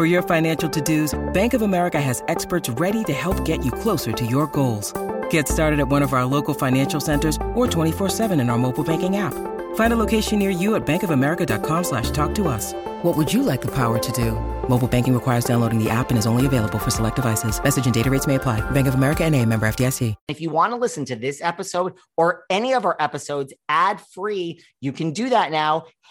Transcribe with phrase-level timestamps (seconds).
[0.00, 4.12] For your financial to-dos, Bank of America has experts ready to help get you closer
[4.12, 4.94] to your goals.
[5.28, 9.18] Get started at one of our local financial centers or 24-7 in our mobile banking
[9.18, 9.34] app.
[9.74, 12.72] Find a location near you at bankofamerica.com slash talk to us.
[13.02, 14.32] What would you like the power to do?
[14.68, 17.62] Mobile banking requires downloading the app and is only available for select devices.
[17.62, 18.60] Message and data rates may apply.
[18.70, 20.14] Bank of America and a member FDIC.
[20.28, 24.92] If you want to listen to this episode or any of our episodes ad-free, you
[24.92, 25.86] can do that now.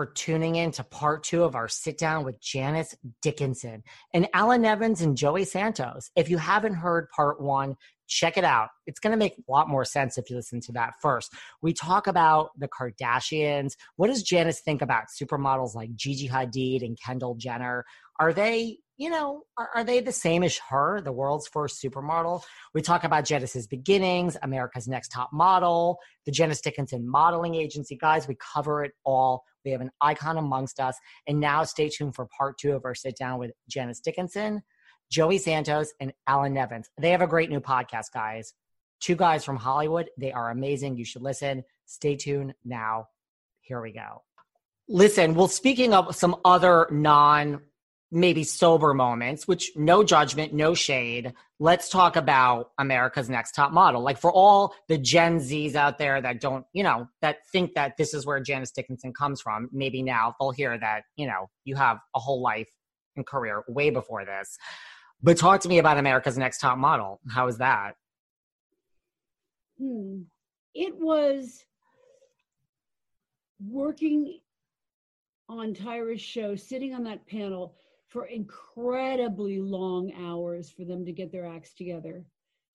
[0.00, 3.82] For tuning in to part two of our sit down with Janice Dickinson
[4.14, 6.10] and Alan Nevins and Joey Santos.
[6.16, 7.76] If you haven't heard part one,
[8.08, 8.70] check it out.
[8.86, 11.34] It's going to make a lot more sense if you listen to that first.
[11.60, 13.72] We talk about the Kardashians.
[13.96, 17.84] What does Janice think about supermodels like Gigi Hadid and Kendall Jenner?
[18.18, 22.42] Are they you know, are, are, they the same as her, the world's first supermodel?
[22.74, 27.96] We talk about Janice's beginnings, America's Next Top Model, the Janice Dickinson Modeling Agency.
[27.96, 29.42] Guys, we cover it all.
[29.64, 30.98] We have an icon amongst us.
[31.26, 34.60] And now stay tuned for part two of our sit down with Janice Dickinson,
[35.10, 36.90] Joey Santos, and Alan Nevins.
[37.00, 38.52] They have a great new podcast, guys.
[39.00, 40.10] Two guys from Hollywood.
[40.18, 40.98] They are amazing.
[40.98, 41.64] You should listen.
[41.86, 43.06] Stay tuned now.
[43.62, 44.24] Here we go.
[44.88, 47.62] Listen, well, speaking of some other non
[48.12, 51.32] maybe sober moments, which no judgment, no shade.
[51.58, 54.02] Let's talk about America's Next Top Model.
[54.02, 57.96] Like for all the Gen Zs out there that don't, you know, that think that
[57.96, 61.76] this is where Janice Dickinson comes from, maybe now they'll hear that, you know, you
[61.76, 62.68] have a whole life
[63.16, 64.58] and career way before this.
[65.22, 67.20] But talk to me about America's Next Top Model.
[67.28, 67.94] How is that?
[69.78, 70.22] Hmm.
[70.74, 71.64] It was
[73.64, 74.40] working
[75.48, 77.74] on Tyra's show, sitting on that panel
[78.10, 82.24] for incredibly long hours for them to get their acts together.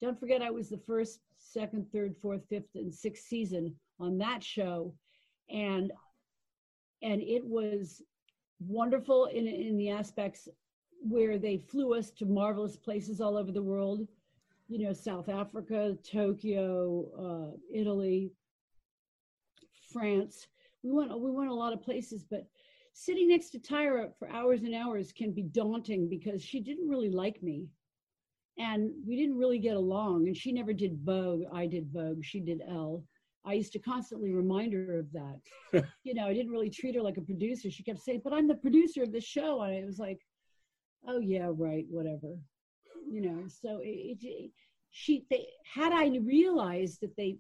[0.02, 4.44] Don't forget, I was the first, second, third, fourth, fifth, and sixth season on that
[4.44, 4.94] show,
[5.50, 5.92] and
[7.02, 8.02] and it was
[8.60, 10.48] wonderful in in the aspects
[11.02, 14.08] where they flew us to marvelous places all over the world.
[14.68, 18.32] You know, South Africa, Tokyo, uh, Italy,
[19.92, 20.48] France.
[20.84, 22.48] We went we went a lot of places, but
[22.98, 27.10] sitting next to Tyra for hours and hours can be daunting because she didn't really
[27.10, 27.68] like me.
[28.58, 30.28] And we didn't really get along.
[30.28, 31.42] And she never did Vogue.
[31.54, 32.24] I did Vogue.
[32.24, 33.04] She did Elle.
[33.44, 35.86] I used to constantly remind her of that.
[36.04, 37.70] you know, I didn't really treat her like a producer.
[37.70, 39.62] She kept saying, but I'm the producer of the show.
[39.62, 40.22] And it was like,
[41.06, 42.38] oh, yeah, right, whatever.
[43.06, 44.52] You know, so it, it
[44.92, 47.40] she, they, had I realized that they,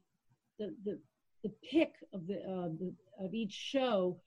[0.59, 0.99] the, the,
[1.43, 2.93] the pick of the, uh, the
[3.23, 4.19] of each show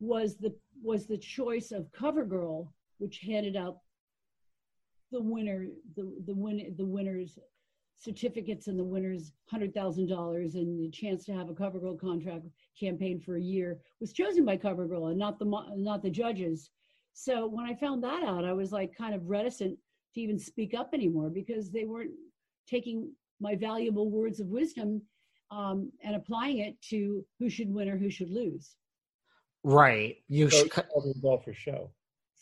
[0.00, 2.68] was the was the choice of CoverGirl,
[2.98, 3.78] which handed out
[5.12, 5.66] the winner
[5.96, 7.38] the the win the winners
[7.96, 12.46] certificates and the winners hundred thousand dollars and the chance to have a CoverGirl contract
[12.78, 15.44] campaign for a year was chosen by CoverGirl and not the
[15.76, 16.70] not the judges.
[17.12, 19.76] So when I found that out, I was like kind of reticent
[20.14, 22.12] to even speak up anymore because they weren't
[22.66, 25.02] taking my valuable words of wisdom
[25.50, 28.76] um, and applying it to who should win or who should lose.
[29.62, 30.16] Right.
[30.28, 30.72] You so should
[31.16, 31.90] ball for show.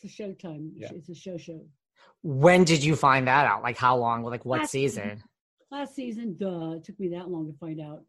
[0.01, 0.71] It's a showtime.
[0.75, 0.91] Yeah.
[0.95, 1.61] It's a show show.
[2.23, 3.63] When did you find that out?
[3.63, 4.23] Like how long?
[4.23, 5.23] Like what Last season?
[5.71, 8.03] Last season, duh, it took me that long to find out.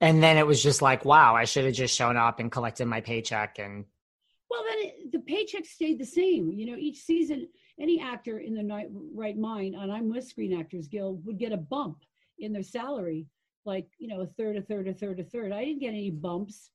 [0.00, 2.86] And then it was just like, wow, I should have just shown up and collected
[2.86, 3.84] my paycheck and
[4.50, 6.50] Well, then it, the paycheck stayed the same.
[6.52, 10.58] You know, each season, any actor in the night, right mind, and I'm with Screen
[10.58, 11.98] Actors Guild, would get a bump
[12.38, 13.26] in their salary,
[13.64, 15.52] like you know, a third, a third, a third, a third.
[15.52, 16.70] I didn't get any bumps.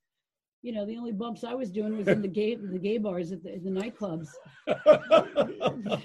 [0.62, 3.32] You know, the only bumps I was doing was in the gay the gay bars
[3.32, 4.28] at the, in the nightclubs,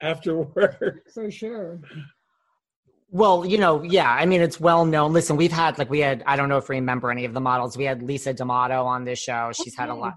[0.00, 1.00] Afterward.
[1.12, 1.80] for sure.
[3.10, 4.10] Well, you know, yeah.
[4.10, 5.14] I mean, it's well known.
[5.14, 6.22] Listen, we've had like we had.
[6.26, 7.76] I don't know if you remember any of the models.
[7.76, 9.50] We had Lisa D'Amato on this show.
[9.54, 10.14] She's had a lot.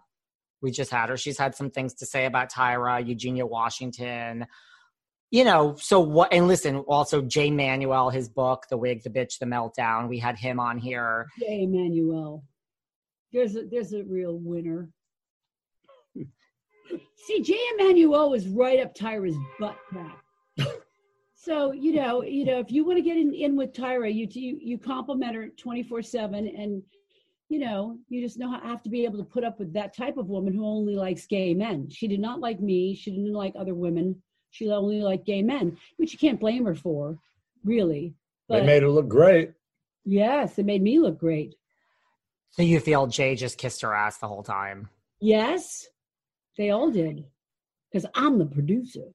[0.62, 1.18] We just had her.
[1.18, 4.46] She's had some things to say about Tyra, Eugenia Washington.
[5.32, 6.34] You know, so what?
[6.34, 10.38] And listen, also Jay Manuel, his book, "The Wig, the Bitch, the Meltdown." We had
[10.38, 11.28] him on here.
[11.40, 12.44] Jay Emmanuel.
[13.34, 14.90] There's a there's a real winner.
[17.16, 20.24] See, Jay Emanuel was right up Tyra's butt crack.
[21.36, 24.28] so you know, you know, if you want to get in, in with Tyra, you
[24.32, 26.82] you you compliment her twenty four seven, and
[27.50, 29.96] you know, you just know how have to be able to put up with that
[29.96, 31.90] type of woman who only likes gay men.
[31.90, 32.96] She did not like me.
[32.96, 34.22] She didn't like other women.
[34.50, 37.18] She only liked gay men, which you can't blame her for,
[37.64, 38.14] really.
[38.50, 39.52] They made her look great.
[40.04, 41.56] yes, it made me look great.
[42.52, 44.90] So you feel Jay just kissed her ass the whole time?
[45.22, 45.88] Yes,
[46.58, 47.26] they all did.
[47.92, 49.06] Because I'm the producer.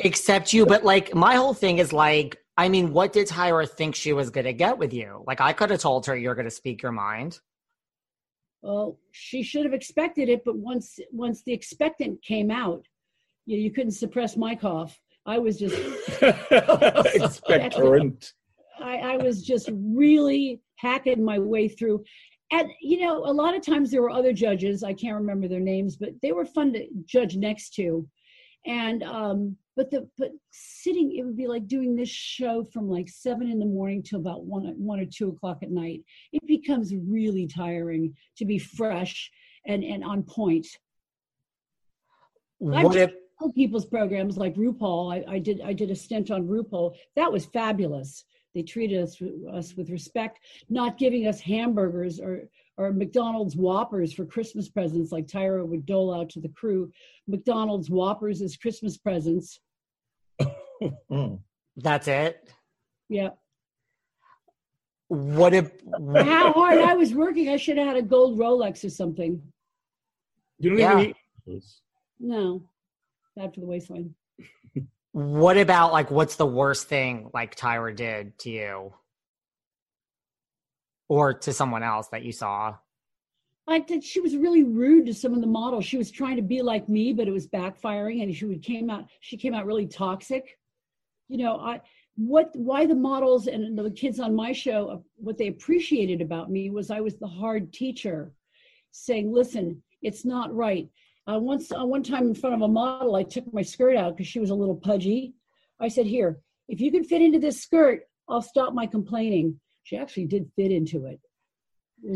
[0.00, 3.94] Except you, but like my whole thing is like, I mean, what did Tyra think
[3.94, 5.22] she was gonna get with you?
[5.26, 7.38] Like, I could have told her you're gonna speak your mind.
[8.62, 12.84] Well, she should have expected it, but once once the expectant came out,
[13.44, 14.98] you, you couldn't suppress my cough.
[15.26, 15.76] I was just
[17.20, 18.32] Expectorant.
[18.80, 22.04] I, I was just really hacking my way through.
[22.52, 25.60] And you know, a lot of times there were other judges, I can't remember their
[25.60, 28.06] names, but they were fun to judge next to.
[28.66, 33.08] And um, but the but sitting, it would be like doing this show from like
[33.08, 36.02] seven in the morning till about one one or two o'clock at night.
[36.32, 39.30] It becomes really tiring to be fresh
[39.66, 40.66] and and on point.
[42.58, 43.12] What if
[43.54, 45.12] people's programs like RuPaul.
[45.12, 46.94] I, I did I did a stint on RuPaul.
[47.14, 48.24] That was fabulous.
[48.56, 49.20] They treated us
[49.52, 52.44] us with respect, not giving us hamburgers or
[52.78, 56.90] or McDonald's Whoppers for Christmas presents like Tyra would dole out to the crew.
[57.28, 59.60] McDonald's Whoppers as Christmas presents.
[61.76, 62.48] That's it?
[63.10, 63.30] Yeah.
[65.08, 65.72] What if
[66.16, 69.42] how hard I was working, I should have had a gold Rolex or something.
[70.60, 70.98] You don't Yeah.
[71.00, 71.14] even
[71.46, 71.64] eat.
[72.18, 72.62] No.
[73.36, 74.14] Back to the waistline.
[75.16, 78.92] What about like what's the worst thing like Tyra did to you?
[81.08, 82.74] Or to someone else that you saw?
[83.66, 85.86] Think she was really rude to some of the models.
[85.86, 88.90] She was trying to be like me, but it was backfiring, and she would came
[88.90, 89.06] out.
[89.20, 90.58] She came out really toxic.
[91.28, 91.80] You know, I
[92.16, 96.50] what why the models and the kids on my show uh, what they appreciated about
[96.50, 98.34] me was I was the hard teacher,
[98.90, 100.90] saying, "Listen, it's not right."
[101.28, 104.16] Uh, once, uh, one time in front of a model, I took my skirt out
[104.16, 105.34] because she was a little pudgy.
[105.80, 109.96] I said, "Here, if you can fit into this skirt, I'll stop my complaining." She
[109.96, 111.20] actually did fit into it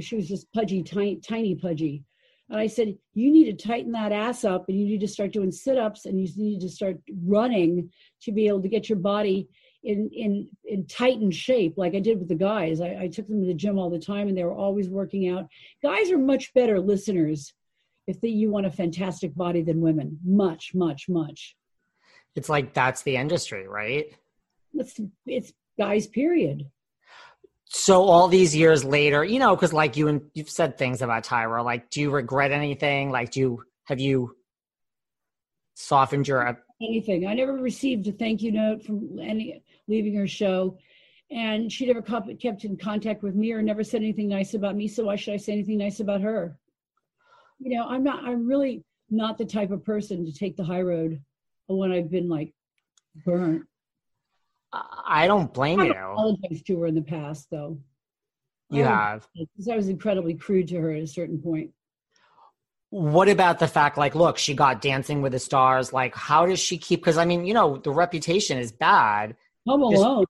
[0.01, 2.05] she was just pudgy, tiny, tiny pudgy.
[2.49, 5.33] And I said, You need to tighten that ass up and you need to start
[5.33, 7.91] doing sit ups and you need to start running
[8.23, 9.49] to be able to get your body
[9.83, 12.81] in, in, in tightened shape, like I did with the guys.
[12.81, 15.29] I, I took them to the gym all the time and they were always working
[15.29, 15.47] out.
[15.83, 17.55] Guys are much better listeners
[18.11, 20.19] if they, you want a fantastic body than women.
[20.25, 21.57] Much, much, much.
[22.37, 24.07] It's like that's the industry, right?
[24.75, 26.67] It's, it's guys, period.
[27.73, 31.25] So all these years later, you know, because like you and you've said things about
[31.25, 31.65] Tyra.
[31.65, 33.11] Like, do you regret anything?
[33.11, 34.37] Like, do you have you
[35.75, 36.49] softened your?
[36.49, 37.29] Uh, anything.
[37.29, 40.79] I never received a thank you note from any leaving her show,
[41.31, 44.89] and she never kept in contact with me or never said anything nice about me.
[44.89, 46.59] So why should I say anything nice about her?
[47.61, 48.25] You know, I'm not.
[48.25, 51.21] I'm really not the type of person to take the high road
[51.67, 52.53] when I've been like
[53.25, 53.65] burnt.
[54.73, 55.87] I don't blame you.
[55.91, 56.03] I've you.
[56.13, 57.79] apologized to her in the past, though.
[58.71, 59.29] You I have.
[59.35, 61.71] because I was incredibly crude to her at a certain point.
[62.91, 65.93] What about the fact, like, look, she got Dancing with the Stars.
[65.93, 67.01] Like, how does she keep?
[67.01, 69.37] Because I mean, you know, the reputation is bad.
[69.67, 70.25] Home Just- Alone.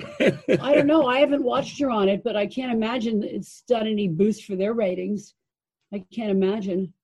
[0.60, 1.06] I don't know.
[1.06, 4.56] I haven't watched her on it, but I can't imagine it's done any boost for
[4.56, 5.34] their ratings.
[5.92, 6.94] I can't imagine.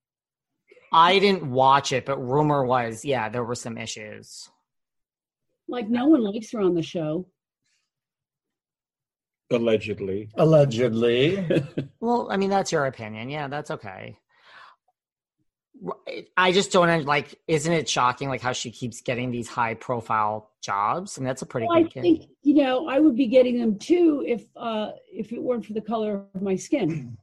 [0.92, 4.48] I didn't watch it, but rumor was, yeah, there were some issues.
[5.68, 7.26] Like no one likes her on the show.
[9.50, 10.30] Allegedly.
[10.36, 11.46] Allegedly.
[12.00, 13.30] Well, I mean, that's your opinion.
[13.30, 14.16] Yeah, that's okay.
[16.36, 17.38] I just don't like.
[17.48, 21.18] Isn't it shocking, like how she keeps getting these high profile jobs?
[21.18, 23.78] And that's a pretty well, good I think you know I would be getting them
[23.78, 27.16] too if uh, if it weren't for the color of my skin.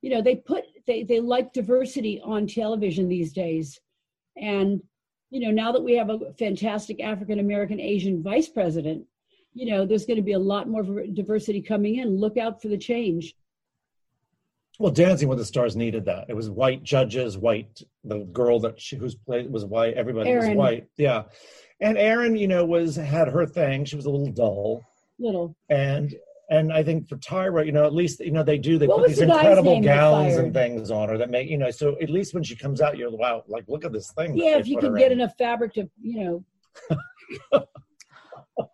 [0.00, 3.80] You know, they put they they like diversity on television these days,
[4.36, 4.82] and
[5.30, 9.04] you know now that we have a fantastic African American Asian vice president,
[9.54, 12.18] you know there's going to be a lot more diversity coming in.
[12.18, 13.34] Look out for the change.
[14.78, 16.24] Well, Dancing with the Stars needed that.
[16.28, 17.80] It was white judges, white.
[18.02, 19.94] The girl that she who's played was white.
[19.94, 20.50] Everybody Erin.
[20.50, 20.88] was white.
[20.96, 21.24] Yeah,
[21.80, 23.84] and Erin, you know, was had her thing.
[23.84, 24.82] She was a little dull,
[25.18, 25.56] Little.
[25.68, 26.14] and
[26.50, 28.78] and I think for Tyra, you know, at least you know they do.
[28.78, 31.70] They What put these the incredible gowns and things on her that make you know.
[31.70, 34.36] So at least when she comes out, you're wow, like look at this thing.
[34.36, 35.20] Yeah, if you can get in.
[35.20, 36.44] enough fabric to you
[37.50, 37.64] know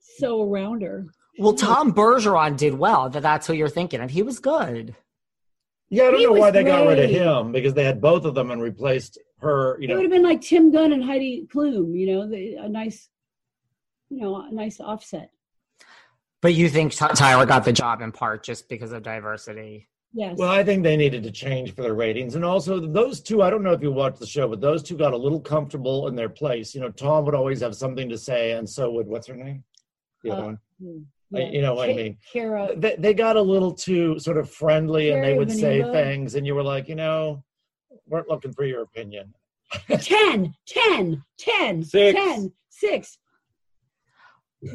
[0.00, 1.06] sew around her.
[1.38, 3.08] Well, Tom Bergeron did well.
[3.08, 4.10] That that's who you're thinking of.
[4.10, 4.94] He was good.
[5.90, 8.00] Yeah, I don't He know why was they got rid of him because they had
[8.00, 9.80] both of them and replaced her.
[9.80, 12.68] You It would have been like Tim Gunn and Heidi Klum, you know, the, a
[12.68, 13.08] nice,
[14.08, 15.30] you know, a nice offset.
[16.44, 19.88] But you think Ty- Tyra got the job in part just because of diversity?
[20.12, 20.36] Yes.
[20.36, 22.34] Well, I think they needed to change for their ratings.
[22.34, 24.94] And also, those two, I don't know if you watched the show, but those two
[24.98, 26.74] got a little comfortable in their place.
[26.74, 29.64] You know, Tom would always have something to say, and so would, what's her name?
[30.22, 30.58] The other Uh, one.
[30.82, 32.18] Mm, I- you know what I mean.
[32.30, 35.82] Kara, They, they got a little too sort of friendly and they Carrie would say
[35.92, 37.42] things, and you were like, you know,
[38.06, 39.32] weren't looking for your opinion.
[39.88, 42.14] 10, 10, 10, Six.
[42.20, 43.18] 10, 6.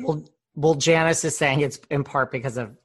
[0.02, 0.24] Well,
[0.60, 2.76] well, Janice is saying it's in part because of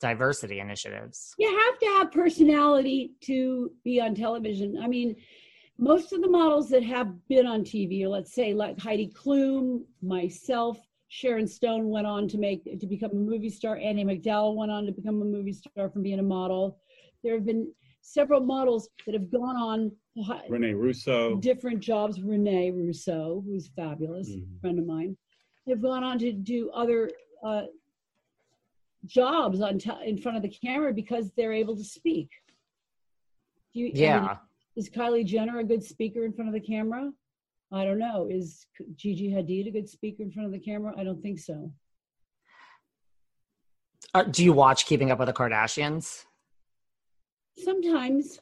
[0.00, 1.34] diversity initiatives.
[1.38, 4.78] You have to have personality to be on television.
[4.82, 5.16] I mean,
[5.78, 10.78] most of the models that have been on TV, let's say like Heidi Klum, myself,
[11.08, 13.76] Sharon Stone went on to make to become a movie star.
[13.78, 16.80] Andie MacDowell went on to become a movie star from being a model.
[17.22, 17.72] There have been
[18.02, 21.36] several models that have gone on to hi- Rene Russo.
[21.36, 22.20] different jobs.
[22.20, 24.60] Rene Russo, who's fabulous, Mhm.
[24.60, 25.16] friend of mine,
[25.68, 27.10] have gone on to do other
[27.44, 27.62] uh,
[29.06, 32.30] jobs on te- in front of the camera because they're able to speak.
[33.72, 34.36] Do you, I mean, Yeah.
[34.76, 37.10] is Kylie Jenner a good speaker in front of the camera?
[37.72, 38.28] I don't know.
[38.30, 40.94] Is Gigi Hadid a good speaker in front of the camera?
[40.96, 41.72] I don't think so.
[44.12, 46.24] Uh, do you watch Keeping Up with the Kardashians?
[47.58, 48.38] Sometimes,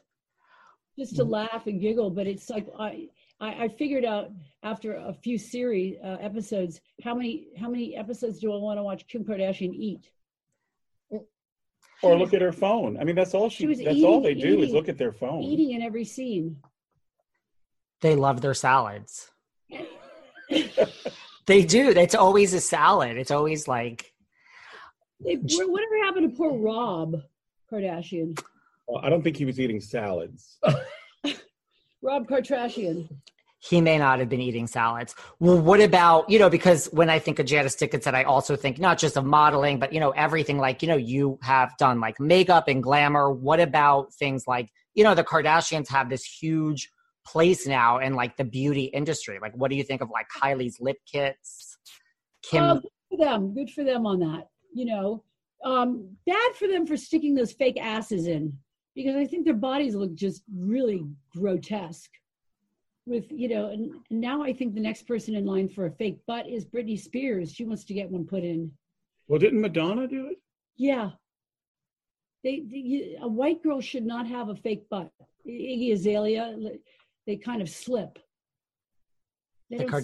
[0.99, 1.17] just Mm.
[1.17, 3.09] to laugh and giggle, but it's like I.
[3.39, 4.31] I I figured out
[4.63, 8.83] after a few series uh, episodes how many how many episodes do I want to
[8.83, 10.09] watch Kim Kardashian eat?
[12.01, 12.97] Or look at her phone.
[12.99, 13.63] I mean, that's all she.
[13.63, 15.41] She was that's all they eating- do is look at their phone.
[15.41, 16.57] Eating in every scene.
[18.01, 19.31] They love their salads.
[21.45, 21.89] They do.
[21.89, 23.17] It's always a salad.
[23.17, 24.13] It's always like
[25.23, 27.21] They, whatever happened to poor Rob
[27.71, 28.39] Kardashian?
[28.87, 30.57] Well, I don't think he was eating salads.
[32.03, 33.07] Rob Kardashian.
[33.59, 35.15] he may not have been eating salads.
[35.39, 38.77] Well, what about, you know, because when I think of Janice Dickinson, I also think
[38.77, 42.19] not just of modeling, but, you know, everything like, you know, you have done like
[42.19, 43.31] makeup and glamour.
[43.31, 46.91] What about things like, you know, the Kardashians have this huge
[47.25, 49.39] place now in like the beauty industry.
[49.41, 51.77] Like, what do you think of like Kylie's lip kits?
[52.43, 53.53] Kim, Um, good for them.
[53.53, 54.49] Good for them on that.
[54.73, 55.23] You know,
[55.63, 58.57] um, bad for them for sticking those fake asses in
[58.95, 62.11] because I think their bodies look just really grotesque.
[63.05, 65.91] With you know, and, and now I think the next person in line for a
[65.91, 67.51] fake butt is Britney Spears.
[67.51, 68.71] She wants to get one put in.
[69.27, 70.37] Well, didn't Madonna do it?
[70.77, 71.11] Yeah.
[72.43, 75.11] They, they a white girl should not have a fake butt.
[75.45, 76.55] Iggy Azalea,
[77.27, 78.19] they kind of slip.
[79.69, 79.91] They the don't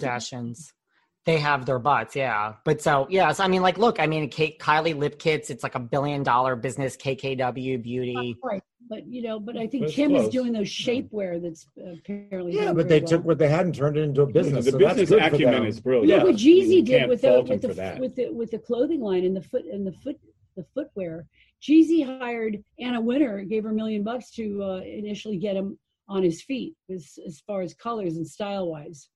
[1.20, 1.24] Kardashians.
[1.26, 2.54] They have their butts, yeah.
[2.64, 5.74] But so, yes, I mean, like, look, I mean, Kate, Kylie Lip Kits, it's like
[5.74, 8.36] a billion dollar business, KKW Beauty.
[8.42, 11.92] Right, but you know, but I think That's Kim is doing those shapewear that's uh,
[11.92, 12.54] apparently.
[12.54, 14.64] Yeah, but very they took what they had and turned it into a business.
[14.64, 15.66] the so that's business good for acumen them.
[15.66, 16.08] is brilliant.
[16.08, 16.16] Yeah.
[16.16, 19.00] Look what You Yeezy did can't with the with the with the with the clothing
[19.00, 20.18] line and the foot and the foot
[20.56, 21.26] the footwear.
[21.62, 26.22] Yeezy hired Anna Wintour, gave her a million bucks to uh, initially get him on
[26.22, 29.08] his feet as as far as colors and style wise.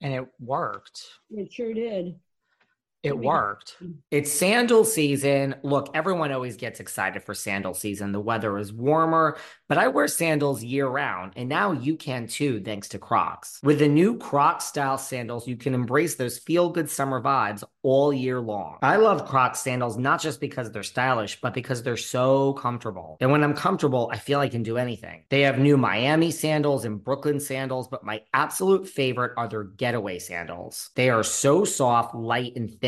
[0.00, 1.02] And it worked.
[1.30, 2.18] It sure did.
[3.04, 3.76] It worked.
[4.10, 5.54] It's sandal season.
[5.62, 8.10] Look, everyone always gets excited for sandal season.
[8.10, 9.38] The weather is warmer,
[9.68, 13.60] but I wear sandals year round, and now you can too, thanks to Crocs.
[13.62, 18.12] With the new Crocs style sandals, you can embrace those feel good summer vibes all
[18.12, 18.78] year long.
[18.82, 23.16] I love Crocs sandals not just because they're stylish, but because they're so comfortable.
[23.20, 25.22] And when I'm comfortable, I feel I can do anything.
[25.28, 30.18] They have new Miami sandals and Brooklyn sandals, but my absolute favorite are their getaway
[30.18, 30.90] sandals.
[30.96, 32.87] They are so soft, light, and thin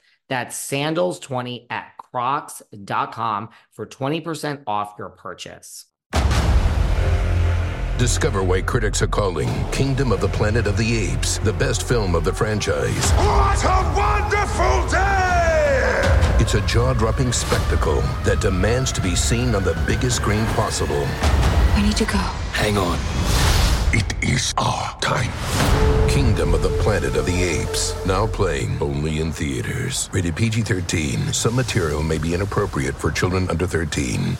[0.31, 5.87] That's sandals20 at crocs.com for 20% off your purchase.
[7.97, 12.15] Discover why critics are calling Kingdom of the Planet of the Apes the best film
[12.15, 13.11] of the franchise.
[13.11, 16.37] What a wonderful day!
[16.39, 21.05] It's a jaw dropping spectacle that demands to be seen on the biggest screen possible.
[21.75, 22.19] We need to go.
[22.53, 22.97] Hang on.
[23.91, 25.29] It is our time.
[26.11, 27.95] Kingdom of the Planet of the Apes.
[28.05, 30.09] Now playing only in theaters.
[30.11, 31.31] Rated PG 13.
[31.31, 34.35] Some material may be inappropriate for children under 13.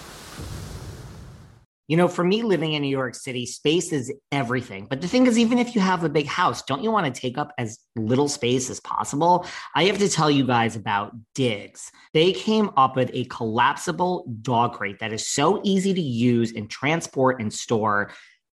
[1.87, 4.85] You know, for me living in New York City, space is everything.
[4.89, 7.21] But the thing is, even if you have a big house, don't you want to
[7.21, 9.45] take up as little space as possible?
[9.73, 11.89] I have to tell you guys about Diggs.
[12.13, 16.69] They came up with a collapsible dog crate that is so easy to use and
[16.69, 18.11] transport and store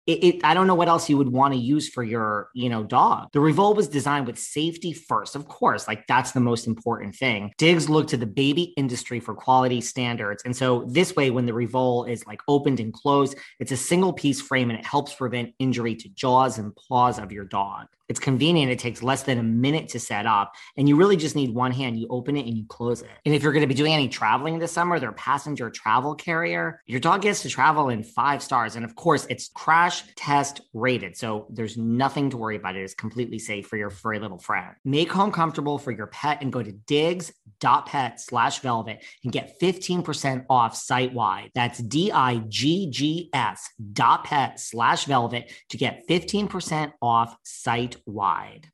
[0.08, 2.70] it, it, I don't know what else you would want to use for your, you
[2.70, 3.28] know, dog.
[3.34, 7.52] The Revol was designed with safety first, of course, like that's the most important thing.
[7.58, 10.44] Diggs look to the baby industry for quality standards.
[10.46, 14.14] And so this way, when the Revol is like opened and closed, it's a single
[14.14, 17.88] piece frame and it helps prevent injury to jaws and paws of your dog.
[18.10, 18.72] It's convenient.
[18.72, 21.72] It takes less than a minute to set up, and you really just need one
[21.72, 22.00] hand.
[22.00, 23.10] You open it and you close it.
[23.26, 26.16] And if you're going to be doing any traveling this summer, they're a passenger travel
[26.16, 26.82] carrier.
[26.86, 28.76] Your dog gets to travel in five stars.
[28.76, 31.18] And of course, it's crash test rated.
[31.18, 32.76] So there's nothing to worry about.
[32.76, 34.76] It is completely safe for your furry little friend.
[34.86, 40.46] Make home comfortable for your pet and go to diggs.pet slash velvet and get 15%
[40.50, 41.52] off site wide.
[41.54, 47.97] That's D I G G S dot pet slash velvet to get 15% off site
[48.06, 48.68] wide.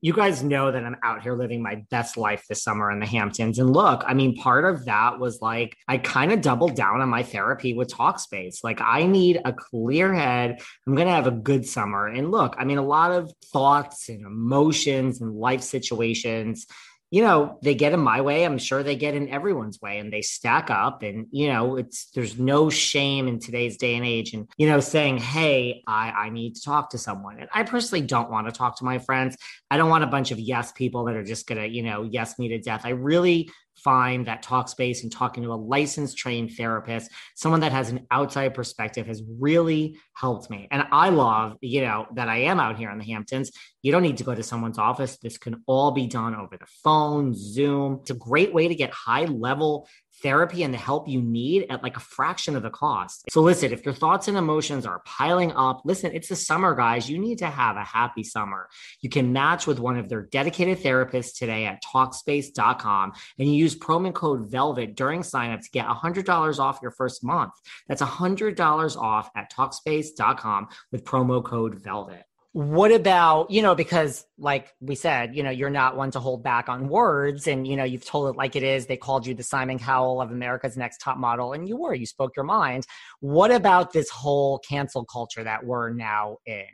[0.00, 3.06] You guys know that I'm out here living my best life this summer in the
[3.06, 3.58] Hamptons.
[3.58, 7.08] And look, I mean, part of that was like, I kind of doubled down on
[7.08, 8.62] my therapy with Talkspace.
[8.62, 10.60] Like, I need a clear head.
[10.86, 12.06] I'm going to have a good summer.
[12.06, 16.68] And look, I mean, a lot of thoughts and emotions and life situations
[17.10, 18.44] you know, they get in my way.
[18.44, 21.02] I'm sure they get in everyone's way and they stack up.
[21.02, 24.34] And, you know, it's there's no shame in today's day and age.
[24.34, 27.38] And, you know, saying, hey, I, I need to talk to someone.
[27.38, 29.36] And I personally don't want to talk to my friends.
[29.70, 32.02] I don't want a bunch of yes people that are just going to, you know,
[32.02, 32.82] yes me to death.
[32.84, 33.50] I really
[33.82, 38.54] find that Talkspace and talking to a licensed trained therapist, someone that has an outside
[38.54, 40.68] perspective has really helped me.
[40.70, 43.52] And I love, you know, that I am out here in the Hamptons.
[43.82, 45.18] You don't need to go to someone's office.
[45.18, 47.98] This can all be done over the phone, Zoom.
[48.00, 49.88] It's a great way to get high level
[50.22, 53.24] therapy and the help you need at like a fraction of the cost.
[53.30, 57.08] So listen, if your thoughts and emotions are piling up, listen, it's the summer, guys.
[57.08, 58.68] You need to have a happy summer.
[59.00, 63.78] You can match with one of their dedicated therapists today at talkspace.com and you use
[63.78, 67.52] promo code VELVET during signup to get $100 off your first month.
[67.88, 72.27] That's $100 off at talkspace.com with promo code VELVET
[72.58, 76.42] what about you know because like we said you know you're not one to hold
[76.42, 78.86] back on words and you know you've told it like it is.
[78.86, 82.04] They called you the simon cowell of america's next top model and you were you
[82.04, 82.84] spoke your mind.
[83.20, 86.66] What about this whole cancel culture that we're now in?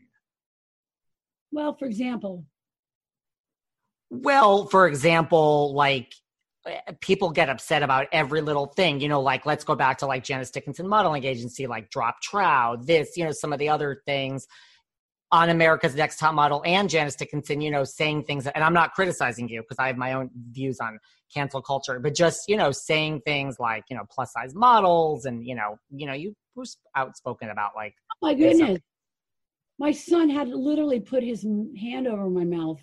[1.53, 2.47] Well for example.
[4.09, 6.14] Well for example like
[7.03, 10.25] people get upset about every little thing you know like let's go back to like
[10.25, 14.47] janice dickinson modeling agency like drop trow this you know some of the other things
[15.35, 18.94] on America's Next Top Model and Janice Dickinson, you know, saying things, and I'm not
[18.94, 21.01] criticizing you because I have my own views on
[21.35, 25.44] cancel culture, but just, you know, saying things like, you know, plus size models and,
[25.44, 26.62] you know, you know, you were
[26.94, 28.79] outspoken about like, oh my goodness.
[29.81, 32.81] My son had literally put his hand over my mouth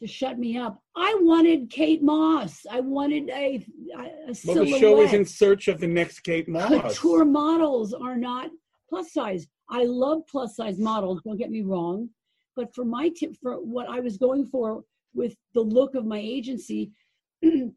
[0.00, 0.80] to shut me up.
[0.96, 2.64] I wanted Kate Moss.
[2.70, 3.66] I wanted a,
[3.98, 6.70] a well, the show is in search of the next Kate Moss.
[6.70, 8.48] Couture models are not
[8.88, 9.46] plus size.
[9.70, 12.08] I love plus size models, don't get me wrong.
[12.56, 14.82] But for my tip, for what I was going for
[15.14, 16.90] with the look of my agency,
[17.42, 17.72] had,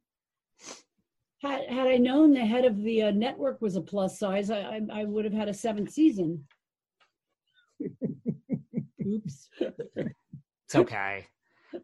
[1.42, 4.82] had I known the head of the uh, network was a plus size, I, I,
[5.02, 6.46] I would have had a seventh season.
[9.06, 9.50] Oops.
[9.60, 11.28] It's okay.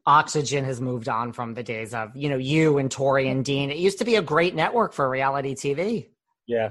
[0.05, 3.69] Oxygen has moved on from the days of, you know, you and Tori and Dean.
[3.69, 6.09] It used to be a great network for reality TV.
[6.45, 6.69] Yeah.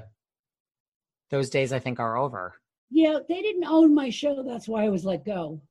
[1.29, 2.55] Those days, I think, are over.
[2.89, 4.43] Yeah, they didn't own my show.
[4.43, 5.61] That's why I was let go.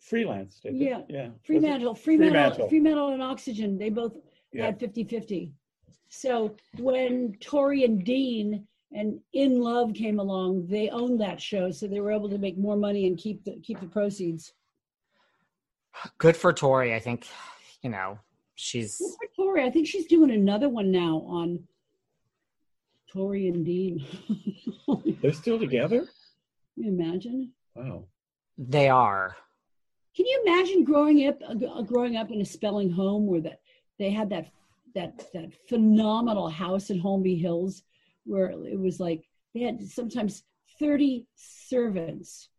[0.00, 0.60] Freelance.
[0.62, 1.02] Yeah.
[1.08, 1.30] Yeah.
[1.44, 3.76] Fremantle, Fremantle, Fremantle, Fremantle and Oxygen.
[3.76, 4.16] They both
[4.52, 4.68] Yeah.
[4.68, 5.52] at 50 50.
[6.08, 11.88] So when Tori and Dean and In Love came along, they owned that show, so
[11.88, 14.54] they were able to make more money and keep the keep the proceeds.
[16.18, 16.94] Good for Tori.
[16.94, 17.26] I think,
[17.82, 18.18] you know,
[18.54, 19.64] she's Good for Tori.
[19.64, 21.66] I think she's doing another one now on
[23.16, 24.04] Tori and Dean.
[25.22, 26.00] They're still together?
[26.74, 27.52] Can you imagine?
[27.74, 28.04] Wow.
[28.58, 29.34] they are.
[30.14, 33.60] Can you imagine growing up uh, growing up in a spelling home where that
[33.98, 34.50] they had that
[34.94, 37.82] that that phenomenal house in Holmby Hills
[38.24, 39.24] where it was like
[39.54, 40.42] they had sometimes
[40.78, 42.55] 30 servants to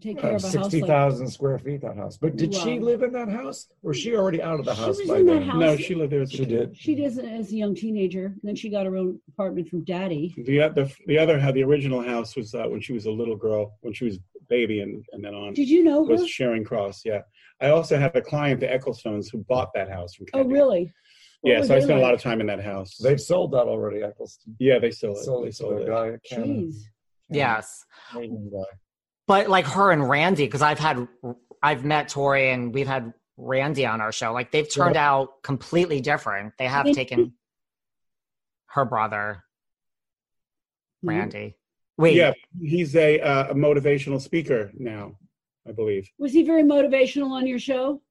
[0.00, 2.16] take care of a house Sixty like thousand square feet that house.
[2.16, 2.84] But did she Wow.
[2.86, 3.68] live in that house?
[3.82, 5.42] Or was she already out of the She house was by in that then?
[5.42, 5.60] house.
[5.60, 6.48] No, she lived there as a She kid.
[6.48, 6.76] did.
[6.76, 10.34] she did as a young teenager and then she got her own apartment from daddy
[10.38, 13.36] The, o- the the other the original house was uh, when she was a little
[13.36, 16.64] girl, when she was baby, and, and then on did you know her was Sharon
[16.64, 17.02] Cross.
[17.04, 17.22] Yeah,
[17.60, 20.26] I also had a client, the Ecclestones, who bought that house from.
[20.34, 20.54] oh Kennedy.
[20.54, 20.92] really
[21.42, 22.16] What Yeah, were so I they spent a lot like?
[22.16, 22.96] of time in that house.
[22.96, 24.54] They've sold that already, Ecclestone.
[24.58, 25.24] yeah, they sold it.
[25.24, 25.86] Sold They it to sold a it.
[25.88, 26.52] guy Canada.
[26.62, 26.74] Jeez.
[27.30, 27.84] Yes.
[28.10, 28.70] Canadian guy.
[29.30, 31.06] But like her and Randy, because I've had,
[31.62, 34.32] I've met Tori and we've had Randy on our show.
[34.32, 36.54] Like they've turned out completely different.
[36.58, 37.34] They have taken
[38.70, 39.44] her brother,
[41.04, 41.08] Mhm.
[41.08, 41.54] Randy.
[41.96, 45.12] Wait, Yeah, he's a, uh, a motivational speaker now,
[45.64, 46.10] I believe.
[46.18, 48.02] was he very motivational on your show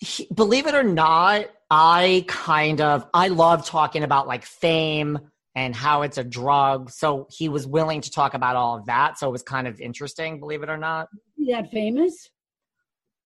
[0.00, 5.18] he- believe it or not, I kind of I love talking about like fame
[5.54, 6.90] and how it's a drug.
[6.90, 9.18] So he was willing to talk about all of that.
[9.18, 11.08] So it was kind of interesting, believe it or not.
[11.38, 12.30] Is that famous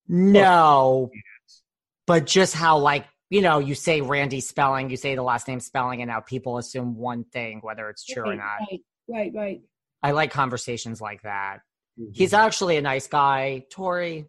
[0.08, 1.10] No,
[2.06, 5.60] but just how like you know you say Randy spelling, you say the last name
[5.60, 8.58] spelling, and now people assume one thing whether it's true or not.
[8.70, 9.60] right right right
[10.02, 11.58] I like conversations like that.
[11.98, 12.12] Mm-hmm.
[12.12, 14.26] He's actually a nice guy, Tori.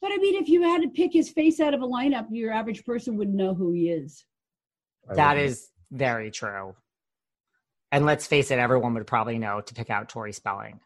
[0.00, 2.52] but i mean if you had to pick his face out of a lineup your
[2.52, 4.24] average person wouldn't know who he is
[5.10, 5.50] I That wouldn't.
[5.52, 6.74] is very true.
[7.92, 10.80] And let's face it, everyone would probably know to pick out Tori Spelling.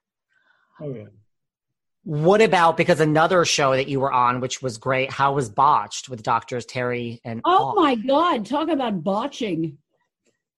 [0.81, 1.05] Oh yeah.
[2.03, 6.09] What about because another show that you were on, which was great, How Was Botched
[6.09, 7.75] with doctors Terry and oh Aw.
[7.75, 9.79] my god talk about botching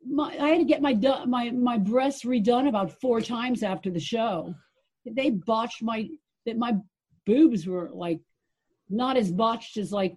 [0.07, 0.95] my, i had to get my
[1.27, 4.55] my my breasts redone about four times after the show
[5.05, 6.09] they botched my
[6.47, 6.77] that my
[7.27, 8.21] boobs were like
[8.89, 10.17] not as botched as like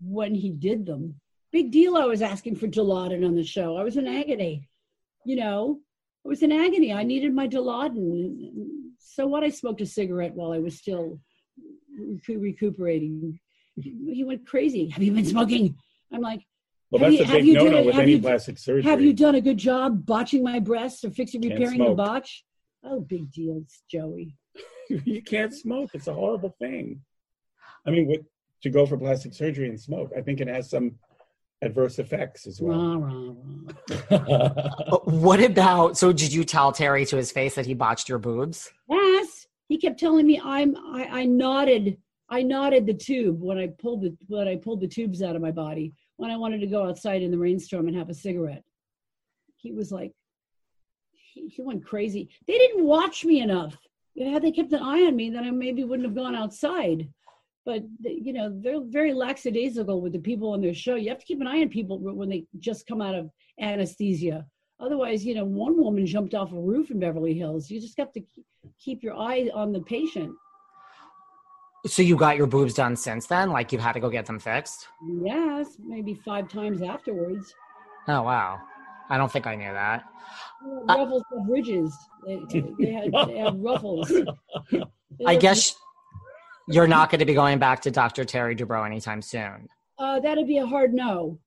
[0.00, 1.14] when he did them
[1.52, 4.68] big deal i was asking for dilaudid on the show i was in agony
[5.26, 5.80] you know
[6.24, 6.92] i was in agony.
[6.92, 8.52] I needed my dilaudid
[8.98, 9.44] so what?
[9.44, 11.18] I smoked a cigarette while i was still
[12.00, 13.38] recu- recuperating.
[14.16, 14.88] He went crazy.
[14.94, 15.76] Have you been smoking?
[16.12, 16.42] I'm like
[16.90, 18.82] Well, Have that's you- a big no-no done- with any you- plastic surgery.
[18.90, 22.44] have you done a good job botching my breasts or fixing repairing the botch?
[22.84, 24.28] Oh big deal it's joey.
[25.12, 25.90] You can't smoke.
[25.94, 27.00] It's a horrible thing.
[27.86, 28.04] I mean,
[28.62, 30.86] to go for plastic surgery and smoke, I think it has some
[31.62, 32.98] adverse effects as well.
[32.98, 33.32] rah,
[34.10, 34.98] rah, rah.
[35.04, 38.70] What about so did you tell Terry to his face that he botched your boobs?
[38.88, 43.66] yes he kept telling me i'm I, I nodded i nodded the tube when i
[43.66, 46.66] pulled the when i pulled the tubes out of my body when i wanted to
[46.66, 48.64] go outside in the rainstorm and have a cigarette
[49.56, 50.12] he was like
[51.12, 53.76] he, he went crazy they didn't watch me enough
[54.18, 57.08] had they kept an eye on me then i maybe wouldn't have gone outside
[57.66, 61.26] but you know they're very lackadaisical with the people on their show you have to
[61.26, 63.28] keep an eye on people when they just come out of
[63.60, 64.46] anesthesia
[64.80, 68.12] otherwise you know one woman jumped off a roof in beverly hills you just have
[68.12, 68.22] to
[68.78, 70.34] keep your eye on the patient.
[71.86, 73.50] So you got your boobs done since then?
[73.50, 74.88] Like you had to go get them fixed?
[75.22, 77.54] Yes, maybe five times afterwards.
[78.08, 78.58] Oh wow.
[79.08, 80.04] I don't think I knew that.
[80.88, 81.96] Uh, ruffles have ridges.
[82.26, 84.12] They, they, had, they have ruffles.
[85.24, 85.76] I guess
[86.68, 88.24] you're not going to be going back to Dr.
[88.24, 89.68] Terry Dubrow anytime soon.
[89.98, 91.38] uh, that'd be a hard no.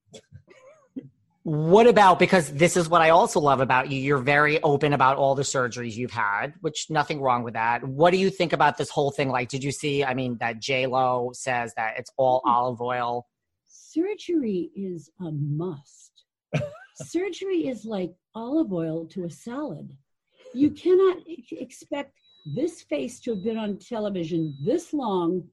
[1.42, 3.98] What about because this is what I also love about you.
[3.98, 7.82] You're very open about all the surgeries you've had, which nothing wrong with that.
[7.82, 9.30] What do you think about this whole thing?
[9.30, 10.04] Like, did you see?
[10.04, 13.26] I mean, that J Lo says that it's all olive oil.
[13.68, 16.24] Surgery is a must.
[16.94, 19.96] Surgery is like olive oil to a salad.
[20.52, 21.18] You cannot
[21.52, 22.12] expect
[22.54, 25.44] this face to have been on television this long.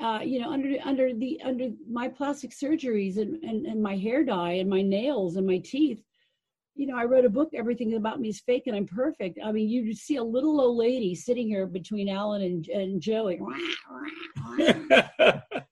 [0.00, 4.24] Uh, you know, under under the under my plastic surgeries and, and and my hair
[4.24, 6.02] dye and my nails and my teeth.
[6.74, 7.50] You know, I wrote a book.
[7.54, 9.38] Everything about me is fake, and I'm perfect.
[9.44, 13.38] I mean, you see a little old lady sitting here between Alan and, and Joey.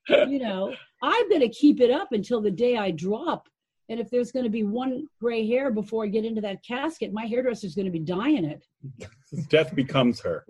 [0.08, 0.72] you know,
[1.02, 3.48] I'm going to keep it up until the day I drop.
[3.92, 7.12] And if there's going to be one gray hair before I get into that casket,
[7.12, 8.64] my hairdresser's going to be dyeing it.
[9.50, 10.46] Death becomes her.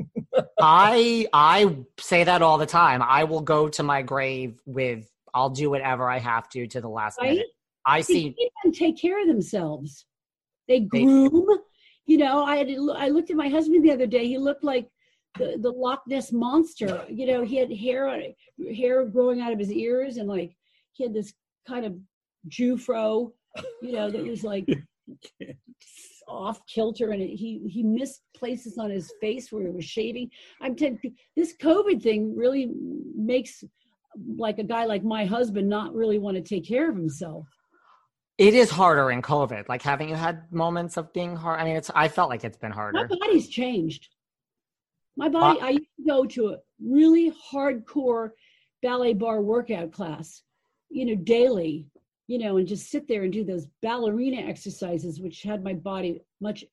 [0.61, 3.02] I I say that all the time.
[3.02, 6.88] I will go to my grave with I'll do whatever I have to to the
[6.88, 7.31] last Right?
[7.31, 7.46] minute.
[7.85, 8.28] I See, see.
[8.38, 10.07] people take care of themselves.
[10.68, 11.44] They groom.
[12.07, 14.28] You know, I had I looked at my husband the other day.
[14.28, 14.88] He looked like
[15.37, 17.05] the, the Loch Ness monster.
[17.09, 18.22] You know, he had hair on
[18.72, 20.55] hair growing out of his ears, and like
[20.92, 21.33] he had this
[21.66, 21.96] kind of
[22.48, 23.33] Jew fro.
[23.83, 24.66] You know, that was like
[26.28, 30.31] off kilter, and he he missed places on his face where he was shaving.
[30.61, 32.70] I'm telling you, this COVID thing really
[33.16, 33.62] makes
[34.37, 37.46] like a guy like my husband not really want to take care of himself.
[38.38, 39.68] It is harder in COVID.
[39.68, 41.61] Like, haven't you had moments of being hard?
[41.61, 41.90] I mean, it's.
[41.94, 43.07] I felt like it's been harder.
[43.09, 44.09] My body's changed.
[45.16, 48.31] My uh, body, I used to go to a really hardcore
[48.83, 50.42] ballet barre workout class,
[50.90, 51.87] you know, daily,
[52.32, 56.22] you know, and just sit there and do those ballerina exercises, which had my body
[56.40, 56.64] much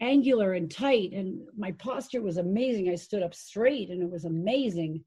[0.00, 1.12] angular and tight.
[1.12, 2.88] And my posture was amazing.
[2.88, 5.04] I stood up straight and it was amazing.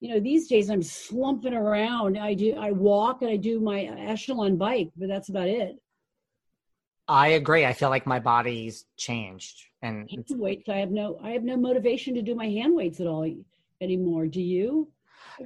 [0.00, 2.16] You know, these days I'm slumping around.
[2.16, 5.76] I do, I walk and I do my echelon bike, but that's about it.
[7.08, 7.66] I agree.
[7.66, 10.66] I feel like my body's changed, and hand weights.
[10.70, 13.30] I have no I have no motivation to do my hand weights at all
[13.82, 14.26] anymore.
[14.26, 14.90] Do you?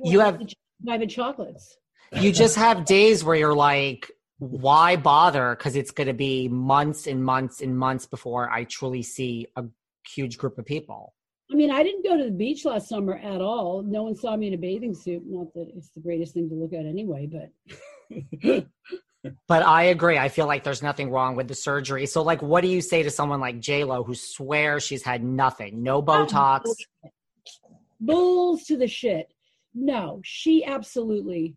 [0.05, 0.41] You have-
[0.85, 1.77] Private chocolates.
[2.21, 5.55] You just have days where you're like, why bother?
[5.57, 9.65] Because it's going to be months and months and months before I truly see a
[10.07, 11.15] huge group of people.
[11.51, 13.83] I mean, I didn't go to the beach last summer at all.
[13.83, 15.23] No one saw me in a bathing suit.
[15.27, 18.67] Not that it's the greatest thing to look at anyway, but
[19.47, 20.19] But I agree.
[20.19, 22.07] I feel like there's nothing wrong with the surgery.
[22.07, 25.23] So, like, what do you say to someone like J Lo who swears she's had
[25.23, 26.63] nothing, no Botox?
[28.01, 29.33] bulls to the shit.
[29.75, 31.57] No, she absolutely.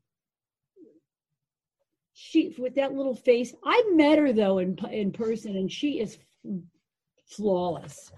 [2.27, 3.53] She with that little face.
[3.63, 6.17] I met her though in in person, and she is
[7.27, 8.11] flawless.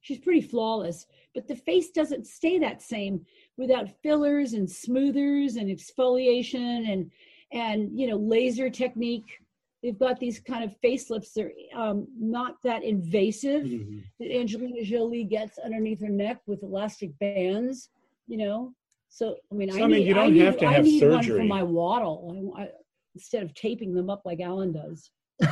[0.00, 3.24] She's pretty flawless, but the face doesn't stay that same
[3.56, 7.10] without fillers and smoothers and exfoliation and
[7.52, 9.38] and you know laser technique.
[9.84, 11.32] They've got these kind of facelifts.
[11.34, 14.02] They're um, not that invasive Mhm.
[14.18, 17.90] that Angelina Jolie gets underneath her neck with elastic bands,
[18.26, 18.74] you know.
[19.08, 20.72] So I mean, So, I, I mean, need, you don't I need, have to I
[20.72, 21.46] have need one for surgery.
[21.46, 22.68] my waddle I, I,
[23.14, 25.10] instead of taping them up like Alan does.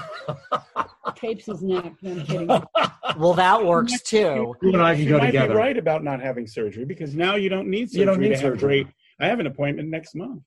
[1.16, 1.92] Tapes his neck.
[2.02, 2.46] No, I'm kidding.
[3.18, 4.54] Well, that works too.
[4.62, 5.48] You and I can She go might together.
[5.54, 8.28] be right about not having surgery because now you don't need surgery You don't need
[8.28, 8.84] to have surgery.
[8.84, 8.86] great.
[9.20, 10.42] I have an appointment next month.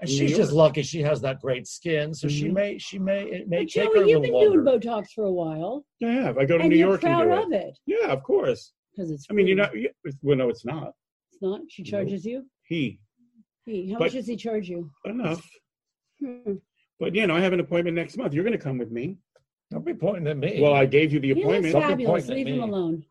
[0.00, 2.52] And she's just lucky she has that great skin, so she Mhm.
[2.54, 4.80] may she may it may But take her a Joey, you've little been doing.
[4.80, 6.38] Botox for a while, Yeah, I have.
[6.38, 7.66] I go to and New you're York proud and do of it.
[7.66, 8.72] it Yeah, of course.
[8.96, 9.26] because it's.
[9.30, 9.82] I mean, you're free.
[9.82, 9.94] not.
[10.04, 10.94] you- Well, no, it's not.
[11.30, 11.60] It's not.
[11.68, 12.46] She charges you.
[12.64, 12.98] He
[13.66, 13.90] He.
[13.92, 14.90] How But- much does he charge you?
[15.04, 15.46] enough.
[16.20, 16.54] Hmm.
[16.98, 18.34] But you know, I have an appointment next month.
[18.34, 19.16] You're going to come with me.
[19.70, 20.60] Don't be pointing at me.
[20.60, 21.72] Well, I gave you the He looks appointment.
[21.72, 22.26] Don't be fabulous.
[22.26, 22.62] pointing at Leave him me.
[22.62, 23.04] alone.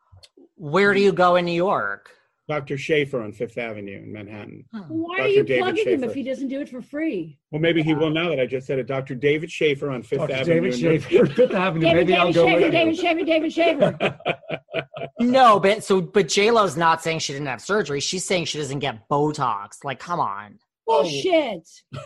[0.58, 2.12] Where do you go in New York?
[2.50, 2.78] Dr.
[2.80, 4.66] Schaefer on Fifth Avenue in Manhattan.
[4.72, 5.30] Why are Dr.
[5.30, 6.10] you David plugging him Schaefer.
[6.10, 7.38] if he doesn't do it for free?
[7.52, 8.88] Well, maybe he will now that I just said it.
[8.88, 9.14] Dr.
[9.14, 10.34] David Schaefer on Fifth Dr.
[10.34, 10.54] Avenue.
[10.62, 11.86] David in New- Schaefer, Fifth Avenue.
[11.86, 13.02] David, Maybe I'll David go Shaver, with David you.
[13.02, 14.20] Shaver, David Shaver.
[15.22, 18.00] No, but so, but J Lo's not saying she didn't have surgery.
[18.00, 19.84] She's saying she doesn't get Botox.
[19.84, 21.68] Like, come on, Bullshit.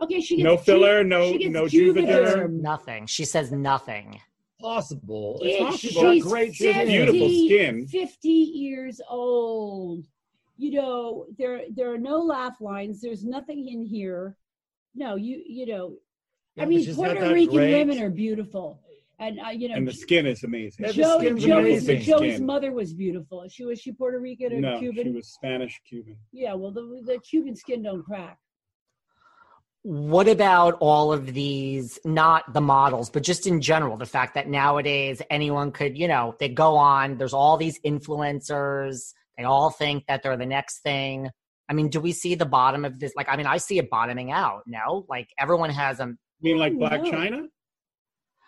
[0.00, 2.04] Okay, she gets No Ju- filler, no- she no Juvederm.
[2.06, 2.60] Juvederm.
[2.60, 3.06] nothing.
[3.06, 4.20] She says nothing.
[4.60, 5.38] Possible.
[5.42, 6.12] Yeah, It's She's possible.
[6.14, 6.84] she's great 50.
[6.86, 7.86] Beautiful skin.
[7.88, 10.04] 50 years old.
[10.58, 13.00] You know, there there are no laugh lines.
[13.02, 14.36] There's nothing in here.
[14.94, 15.96] No, you you know,
[16.54, 18.80] Yeah, I but mean, she's Puerto that Rican great- women are beautiful,
[19.18, 20.86] and uh, you know, and the skin is amazing.
[20.86, 22.00] Yeah, the Joey, skin's Joey's, amazing.
[22.10, 22.46] Joey's Skin.
[22.46, 23.46] mother was beautiful.
[23.48, 25.04] She was she Puerto Rican or No, Cuban?
[25.04, 26.16] she was Spanish Cuban.
[26.32, 28.38] Yeah, well, the the Cuban skin don't crack.
[29.88, 34.48] What about all of these, not the models, but just in general, the fact that
[34.48, 40.06] nowadays anyone could, you know, they go on, there's all these influencers, they all think
[40.08, 41.30] that they're the next thing.
[41.68, 43.12] I mean, do we see the bottom of this?
[43.14, 45.06] Like, I mean, I see it bottoming out, no?
[45.08, 47.10] Like, everyone has a, You mean like Black No.
[47.12, 47.42] China?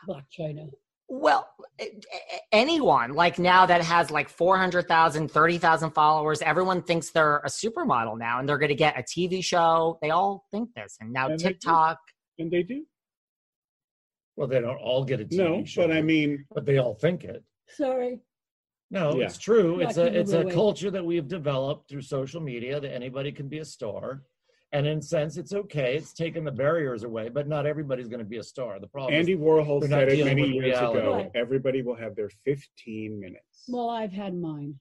[0.08, 0.70] Blac Chyna.
[1.08, 1.48] Well,
[1.80, 7.48] a- a- anyone, like now that has like 400,000, 30,000 followers, everyone thinks they're a
[7.48, 9.98] supermodel now and they're going to get a TV show.
[10.02, 10.96] They all think this.
[11.00, 11.44] And now And they.
[11.48, 11.98] TikTok.
[12.38, 12.84] And they do.
[14.36, 16.94] Well, they don't all get a TV No, show, but I mean, but they all
[16.94, 17.42] think it.
[17.68, 18.20] Sorry.
[18.90, 19.24] No, Yeah.
[19.26, 19.80] it's true.
[19.80, 23.48] It's a it's a culture that we have developed through social media that anybody can
[23.48, 24.22] be a star.
[24.72, 25.96] And in a sense, it's okay.
[25.96, 28.78] It's taken the barriers away, but not everybody's going to be a star.
[28.78, 30.98] The problem Andy Warhol we're said it many years reality.
[30.98, 31.14] ago.
[31.14, 31.30] Right.
[31.34, 33.64] Everybody will have their 15 minutes.
[33.66, 34.74] Well, I've had mine.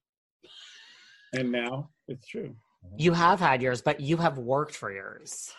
[1.34, 2.54] and now it's true.
[2.98, 5.54] You have had yours, but you have worked for yours.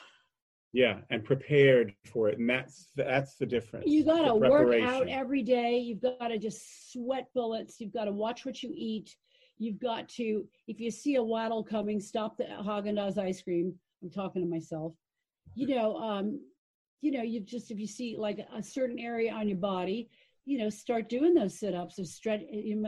[0.73, 2.38] Yeah, and prepared for it.
[2.38, 3.87] And that's that's the difference.
[3.87, 5.79] You got to work out every day.
[5.79, 7.81] You've got to just sweat bullets.
[7.81, 9.17] You've got to watch what you eat.
[9.59, 13.75] You've got to, if you see a waddle coming, stop the Haagen Dazs ice cream.
[14.02, 14.92] I'm talking to myself.
[15.54, 16.40] You know, um,
[17.00, 20.08] you know, you just if you see like a certain area on your body,
[20.44, 22.42] you know, start doing those sit-ups or stretch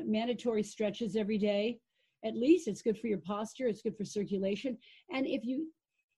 [0.06, 1.78] mandatory stretches every day.
[2.24, 4.76] At least it's good for your posture, it's good for circulation.
[5.12, 5.68] And if you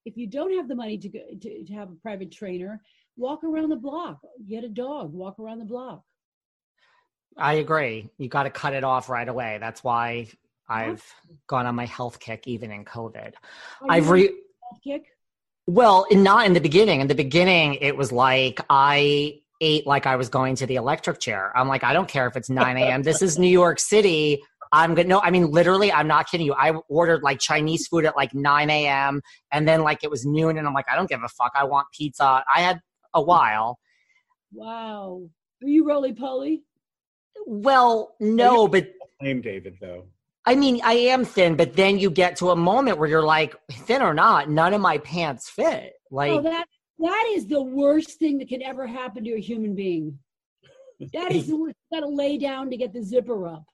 [0.04, 2.82] if you don't have the money to go to, to have a private trainer,
[3.16, 6.02] walk around the block, get a dog, walk around the block.
[7.36, 8.10] I agree.
[8.18, 9.58] You got to cut it off right away.
[9.60, 10.28] That's why
[10.68, 11.04] I've
[11.46, 13.32] gone on my health kick even in COVID.
[13.88, 14.30] I've re
[14.82, 15.02] kick.
[15.66, 17.00] Well, not in the beginning.
[17.00, 21.20] In the beginning, it was like I ate like I was going to the electric
[21.20, 21.52] chair.
[21.56, 23.02] I'm like, I don't care if it's 9 a.m.
[23.02, 24.42] this is New York City.
[24.72, 26.54] I'm gonna no, I mean literally, I'm not kidding you.
[26.54, 29.20] I ordered like Chinese food at like 9 a.m.
[29.52, 31.52] and then like it was noon, and I'm like, I don't give a fuck.
[31.54, 32.42] I want pizza.
[32.52, 32.80] I had
[33.14, 33.78] a while.
[34.52, 35.22] Wow.
[35.60, 36.62] Were you roly poly?
[37.46, 38.88] Well, no, but
[39.20, 40.06] Blame David though.
[40.44, 43.54] I mean, I am thin, but then you get to a moment where you're like,
[43.70, 45.92] thin or not, none of my pants fit.
[46.10, 46.66] Like oh, that
[46.98, 50.18] that is the worst thing that can ever happen to a human being.
[51.12, 51.76] That is the worst.
[51.90, 53.64] You got to lay down to get the zipper up.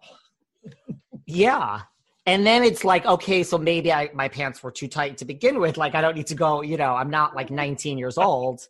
[1.26, 1.83] Yeah.
[2.24, 5.61] And then it's like, okay, so maybe I, my pants were too tight to begin
[5.61, 5.76] with.
[5.76, 8.66] Like, I don't need to go, you know, I'm not like 19 years old.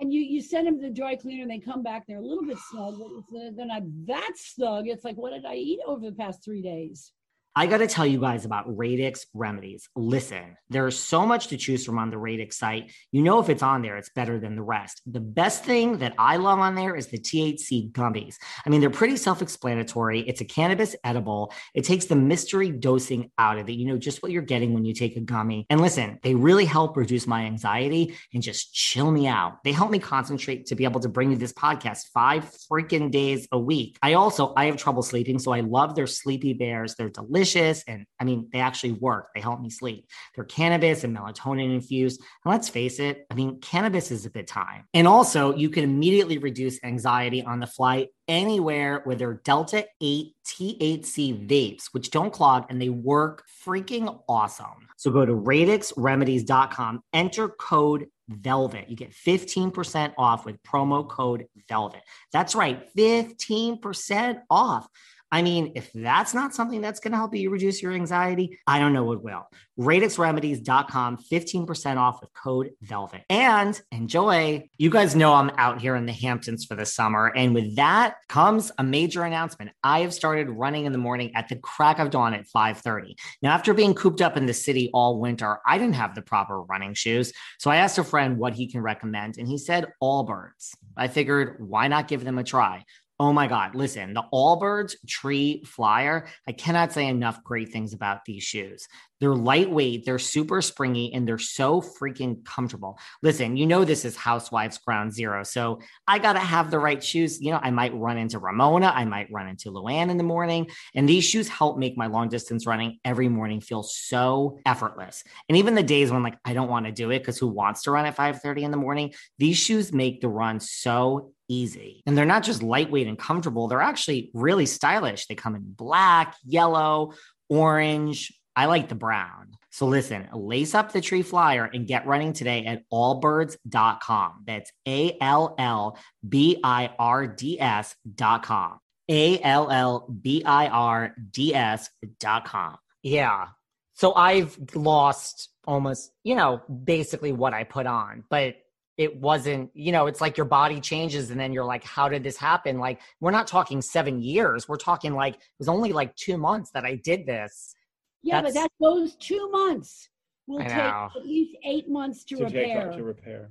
[0.00, 2.20] And you, you send them to the dry cleaner and they come back, they're a
[2.20, 2.98] little bit snug,
[3.30, 4.88] but they're not that snug.
[4.88, 7.12] It's like, what did I eat over the past three days?
[7.56, 9.88] I got to tell you guys about Radix Remedies.
[9.96, 12.92] Listen, there's so much to choose from on the Radix site.
[13.10, 15.02] You know, if it's on there, it's better than the rest.
[15.04, 18.36] The best thing that I love on there is the THC gummies.
[18.64, 20.20] I mean, they're pretty self explanatory.
[20.20, 23.72] It's a cannabis edible, it takes the mystery dosing out of it.
[23.72, 25.66] You know, just what you're getting when you take a gummy.
[25.70, 29.64] And listen, they really help reduce my anxiety and just chill me out.
[29.64, 33.48] They help me concentrate to be able to bring you this podcast five freaking days
[33.50, 33.98] a week.
[34.02, 36.94] I also, I have trouble sleeping, so I love their sleepy bears.
[36.94, 37.82] They're delicious delicious.
[37.86, 39.28] And I mean, they actually work.
[39.34, 40.06] They help me sleep.
[40.34, 42.20] They're cannabis and melatonin infused.
[42.44, 44.84] And let's face it, I mean, cannabis is a bit time.
[44.92, 50.34] And also, you can immediately reduce anxiety on the flight anywhere with their Delta 8
[50.46, 54.88] THC vapes, which don't clog and they work freaking awesome.
[54.96, 58.88] So go to radixremedies.com, enter code Velvet.
[58.88, 62.02] You get 15% off with promo code Velvet.
[62.32, 64.86] That's right, 15% off.
[65.32, 68.78] I mean, if that's not something that's going to help you reduce your anxiety, I
[68.78, 69.46] don't know what will.
[69.78, 73.22] RadixRemedies.com, 15% off with code VELVET.
[73.30, 74.68] And enjoy.
[74.76, 77.32] You guys know I'm out here in the Hamptons for the summer.
[77.34, 79.70] And with that comes a major announcement.
[79.82, 83.14] I have started running in the morning at the crack of dawn at 5.30.
[83.42, 86.60] Now, after being cooped up in the city all winter, I didn't have the proper
[86.62, 87.32] running shoes.
[87.58, 89.38] So I asked a friend what he can recommend.
[89.38, 90.74] And he said Allbirds.
[90.96, 92.84] I figured, why not give them a try?
[93.20, 93.74] Oh my God.
[93.74, 96.26] Listen, the Allbirds Tree Flyer.
[96.48, 98.88] I cannot say enough great things about these shoes.
[99.20, 102.98] They're lightweight, they're super springy, and they're so freaking comfortable.
[103.22, 105.42] Listen, you know, this is Housewives Ground Zero.
[105.42, 107.42] So I got to have the right shoes.
[107.42, 110.70] You know, I might run into Ramona, I might run into Luann in the morning.
[110.94, 115.22] And these shoes help make my long distance running every morning feel so effortless.
[115.50, 117.82] And even the days when like I don't want to do it because who wants
[117.82, 119.12] to run at 5 30 in the morning?
[119.36, 122.02] These shoes make the run so easy.
[122.06, 125.26] And they're not just lightweight and comfortable, they're actually really stylish.
[125.26, 127.12] They come in black, yellow,
[127.48, 128.32] orange.
[128.56, 129.52] I like the brown.
[129.70, 134.44] So listen, lace up the tree flyer and get running today at allbirds.com.
[134.46, 138.78] That's A L L B I R D S.com.
[139.08, 142.76] A L L B I R D S.com.
[143.02, 143.46] Yeah.
[143.94, 148.56] So I've lost almost, you know, basically what I put on, but
[149.00, 152.22] it wasn't you know it's like your body changes and then you're like how did
[152.22, 152.78] this happen?
[152.78, 154.68] Like we're not talking seven years.
[154.68, 157.74] We're talking like it was only like two months that i did this.
[158.22, 160.10] Yeah That's, but that those two months
[160.46, 162.88] will take at least eight months to, To repair.
[162.88, 163.50] take to repair.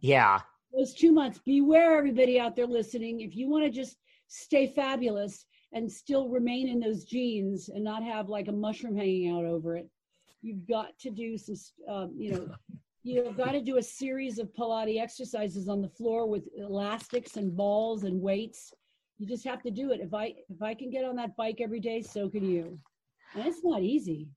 [0.00, 0.40] yeah.
[0.76, 1.40] Those two months.
[1.46, 3.22] Beware everybody out there listening.
[3.22, 3.96] If you want to just
[4.28, 9.30] stay fabulous and still remain in those jeans and not have like a mushroom hanging
[9.30, 9.88] out over it
[10.42, 11.54] you've got to do some
[11.88, 12.48] um, you know
[13.02, 17.56] you've got to do a series of Pilates exercises on the floor with elastics and
[17.56, 18.72] balls and weights.
[19.18, 20.00] You just have to do it.
[20.00, 22.78] If I if I can get on that bike every day, so can you.
[23.34, 24.28] And it's not easy.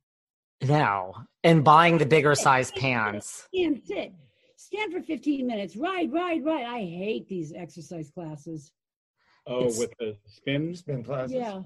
[0.62, 1.14] No.
[1.44, 3.48] And buying the bigger size pants.
[3.54, 4.14] Stand, sit.
[4.56, 5.76] Stand for 15 minutes.
[5.76, 6.66] Ride, ride, ride.
[6.66, 8.72] I hate these exercise classes.
[9.46, 10.74] Oh, It's- with the spin?
[10.76, 11.36] Spin classes.
[11.36, 11.64] Yeah.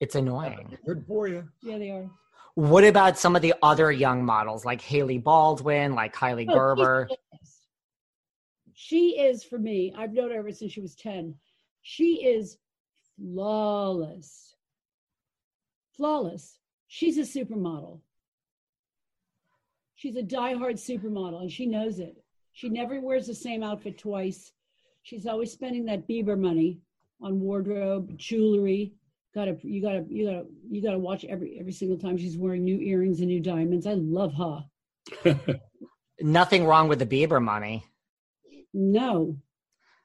[0.00, 0.76] It's annoying.
[0.84, 1.48] Good for you.
[1.62, 2.10] Yeah, they are.
[2.54, 7.08] What about some of the other young models like Hailey Baldwin, like Kylie Oh, Gerber?
[8.74, 9.92] She is for me.
[9.96, 11.34] I've known her ever since she was 10.
[11.82, 12.58] She is
[13.16, 14.54] flawless.
[15.96, 16.58] Flawless.
[16.86, 18.00] She's a supermodel.
[19.96, 22.22] She's a diehard supermodel and she knows it.
[22.52, 24.52] She never wears the same outfit twice.
[25.02, 26.78] She's always spending that Bieber money
[27.20, 28.92] on wardrobe, jewelry.
[29.34, 32.78] Gotta you gotta you gotta you gotta watch every every single time she's wearing new
[32.78, 33.86] earrings and new diamonds.
[33.86, 35.34] I love her.
[36.20, 37.84] Nothing wrong with the Bieber money.
[38.72, 39.36] No.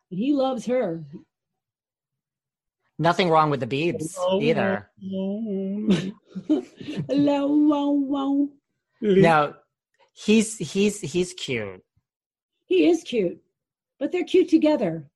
[0.10, 1.04] He loves her.
[2.98, 4.90] Nothing wrong with the Biebs either.
[7.08, 8.50] Hello, wow, wow.
[9.02, 9.54] No,
[10.14, 11.82] he's he's he's cute.
[12.66, 13.40] He is cute,
[14.00, 15.10] but they're cute together.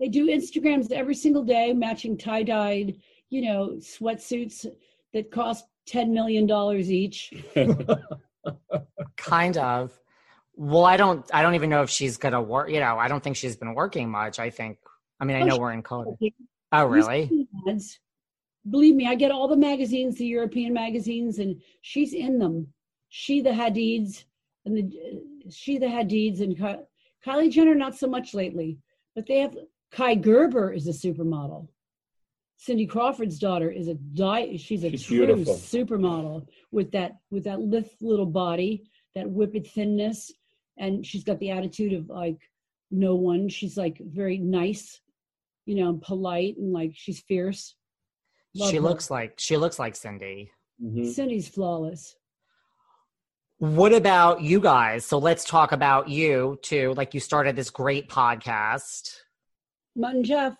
[0.00, 2.96] They do Instagrams every single day, matching tie dyed,
[3.28, 4.66] you know, sweatsuits
[5.12, 6.50] that cost $10 million
[6.90, 7.32] each.
[9.16, 9.92] kind of.
[10.56, 12.70] Well, I don't I don't even know if she's gonna work.
[12.70, 14.38] You know, I don't think she's been working much.
[14.38, 14.78] I think.
[15.18, 16.32] I mean, I Oh, know we're in COVID.
[16.72, 17.48] Oh, really?
[18.68, 22.66] Believe me, I get all the magazines, the European magazines, and she's in them.
[23.08, 24.24] She the Hadids
[24.66, 26.56] and the she the Hadids and
[27.24, 28.78] Kylie Jenner not so much lately,
[29.14, 29.56] but they have
[29.92, 31.68] Kaia Gerber is a supermodel.
[32.58, 35.54] Cindy Crawford's daughter is a di- she's a She's true beautiful.
[35.54, 40.30] supermodel with that with that lithe little body, that whipped thinness,
[40.76, 42.38] and she's got the attitude of like
[42.90, 43.48] no one.
[43.48, 45.00] She's like very nice,
[45.64, 47.74] you know, and polite and like she's fierce.
[48.54, 48.82] Love she her.
[48.82, 50.50] looks like she looks like Cindy.
[50.82, 51.06] Mhm.
[51.12, 52.14] Cindy's flawless.
[53.58, 55.04] What about you guys?
[55.04, 56.94] So let's talk about you too.
[56.96, 59.16] Like you started this great podcast.
[60.00, 60.56] Mutt and Jeff,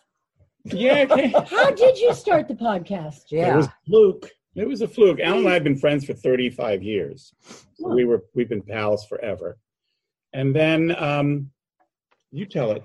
[0.64, 1.28] Yeah, okay.
[1.48, 3.24] how did you start the podcast?
[3.30, 3.40] Yeah.
[3.40, 3.56] It Yeah.
[3.56, 4.30] was fluke.
[4.54, 5.20] It was a fluke.
[5.20, 7.32] Alan and I have been friends for 35 years.
[7.74, 9.58] So we were we've been pals forever.
[10.34, 11.50] And then um
[12.30, 12.82] you tell it.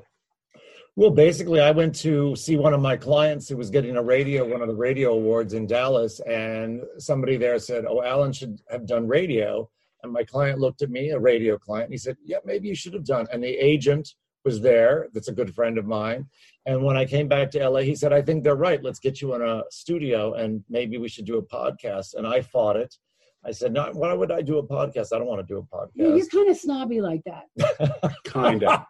[0.98, 4.48] Well, basically, I went to see one of my clients who was getting a radio,
[4.50, 8.86] one of the radio awards in Dallas, and somebody there said, "Oh, Alan should have
[8.88, 9.70] done radio."
[10.04, 12.76] And my client looked at me, a radio client, and he said, "Yeah, maybe you
[12.76, 14.14] should have done." And the agent
[14.46, 15.10] was there.
[15.14, 16.28] That's a good friend of mine.
[16.68, 18.82] And when I came back to LA, he said, "I think they're right.
[18.82, 22.42] Let's get you in a studio, and maybe we should do a podcast." And I
[22.42, 22.96] fought it.
[23.44, 25.08] I said, "No, why would I do a podcast?
[25.14, 28.14] I don't want to do a podcast." Yeah, you're kind of snobby like that.
[28.26, 28.82] Kind of.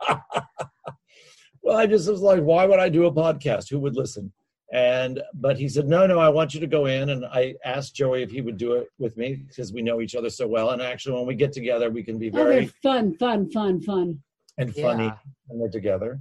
[1.63, 3.69] well, I just was like, why would I do a podcast?
[3.69, 4.31] Who would listen?
[4.73, 7.09] And but he said, no, no, I want you to go in.
[7.09, 10.15] And I asked Joey if he would do it with me because we know each
[10.15, 10.71] other so well.
[10.71, 14.21] And actually, when we get together, we can be Oh, very fun, fun, fun, fun.
[14.57, 15.15] And funny Yeah.
[15.47, 16.19] when we're together.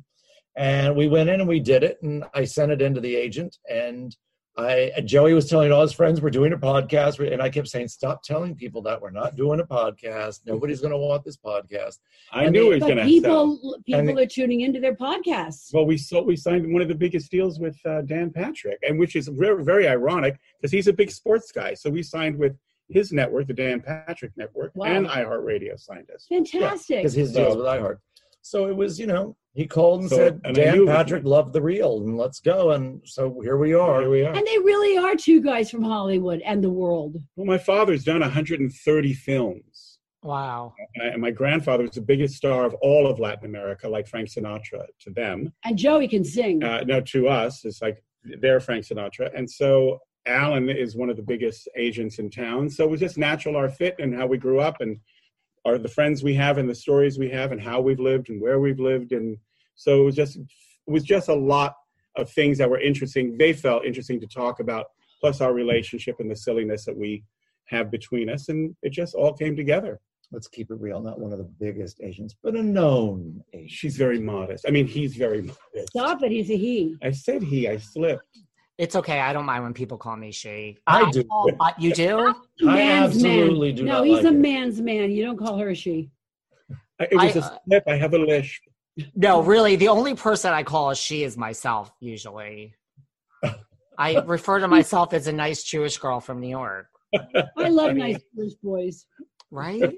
[0.57, 1.99] And we went in and we did it.
[2.03, 3.59] And I sent it into the agent.
[3.68, 4.16] And
[4.57, 7.18] I Joey was telling all his friends we're doing a podcast.
[7.32, 10.43] And I kept saying, stop telling people that we're not doing a podcast.
[10.47, 11.99] Nobody's going to want this podcast.
[12.32, 13.76] I And knew the- it was going to people, sell.
[13.85, 15.74] people And the- are tuning into their podcasts.
[15.74, 18.97] Well, we sold, we signed one of the biggest deals with uh, Dan Patrick, and
[18.97, 21.74] which is very, very ironic because he's a big sports guy.
[21.74, 22.57] So we signed with
[22.89, 24.87] his network, the Dan Patrick Network, Wow.
[24.87, 26.26] and iHeartRadio signed us.
[26.28, 26.99] Fantastic.
[26.99, 27.97] because his So- deals with iHeart.
[28.45, 30.97] So it was, you know, he called and So- said, and Dan knew it was
[30.97, 32.73] Patrick loved the real, and let's go.
[32.73, 34.03] And so here we are.
[34.03, 34.35] Here we are.
[34.35, 37.17] and they really are two guys from Hollywood and the world.
[37.37, 39.99] Well, my father's done 130 films.
[40.23, 40.75] Wow.
[40.97, 44.85] And my grandfather was the biggest star of all of Latin America, like Frank Sinatra
[45.01, 45.53] to them.
[45.65, 46.63] And Joey can sing.
[46.63, 48.03] Uh, no, to us, it's like
[48.41, 49.31] they're Frank Sinatra.
[49.35, 52.69] And so Alan is one of the biggest agents in town.
[52.69, 54.99] So it was just natural our fit and how we grew up and
[55.65, 58.41] our the friends we have and the stories we have and how we've lived and
[58.41, 59.12] where we've lived.
[59.12, 59.37] And
[59.75, 61.75] so it was just it was just a lot
[62.17, 63.37] of things that were interesting.
[63.39, 64.87] They felt interesting to talk about,
[65.21, 67.25] plus our relationship and the silliness that we
[67.67, 68.49] have between us.
[68.49, 70.01] And it just all came together.
[70.33, 71.01] Let's keep it real.
[71.01, 73.71] Not one of the biggest asians but a known agent.
[73.71, 74.65] She's very modest.
[74.67, 75.89] I mean, he's very modest.
[75.91, 76.33] Stop it.
[76.33, 76.97] He's a he.
[77.03, 78.39] I said he, I slipped.
[78.77, 79.20] It's okay.
[79.20, 80.79] I don't mind when people call me she.
[80.87, 81.22] I do.
[81.61, 82.18] Uh, you do?
[82.29, 82.35] I
[82.75, 83.77] Man's absolutely man.
[83.77, 84.33] do no, not he's like a it.
[84.33, 85.11] man's man.
[85.12, 86.11] You don't call her a she.
[87.01, 87.85] I- It was I, a slip.
[87.87, 88.62] I have a lisp.
[89.14, 89.77] No, really.
[89.77, 92.75] The only person I call a she is myself, usually.
[93.97, 96.89] I refer to myself as a nice Jewish girl from New York,
[97.57, 99.07] I love I mean- nice Jewish boys.
[99.53, 99.95] right?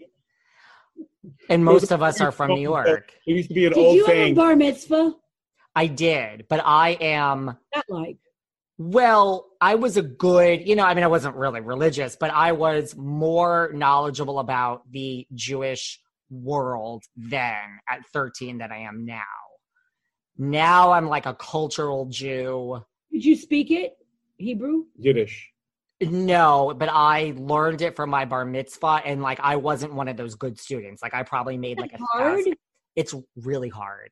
[1.49, 3.13] And most of us are from New York.
[3.27, 5.15] There used to be an Did old you have a bar mitzvah?
[5.75, 8.17] I did, but I am not like.
[8.79, 12.53] Well, I was a good, you know, I mean, I wasn't really religious, but I
[12.53, 15.99] was more knowledgeable about the Jewish
[16.31, 17.55] world then
[17.89, 19.23] at 13 than I am now.
[20.37, 22.83] Now I'm like a cultural Jew.
[23.11, 23.97] Did you speak it?
[24.37, 24.85] Hebrew?
[24.99, 25.51] Yiddish.
[26.03, 30.19] No, but I learned it from my bar mitzvah, and like I wasn't one of
[30.19, 31.01] those good students.
[31.03, 32.37] Like I probably made like a hard?
[32.41, 32.57] thousand-
[32.97, 34.11] It's really hard.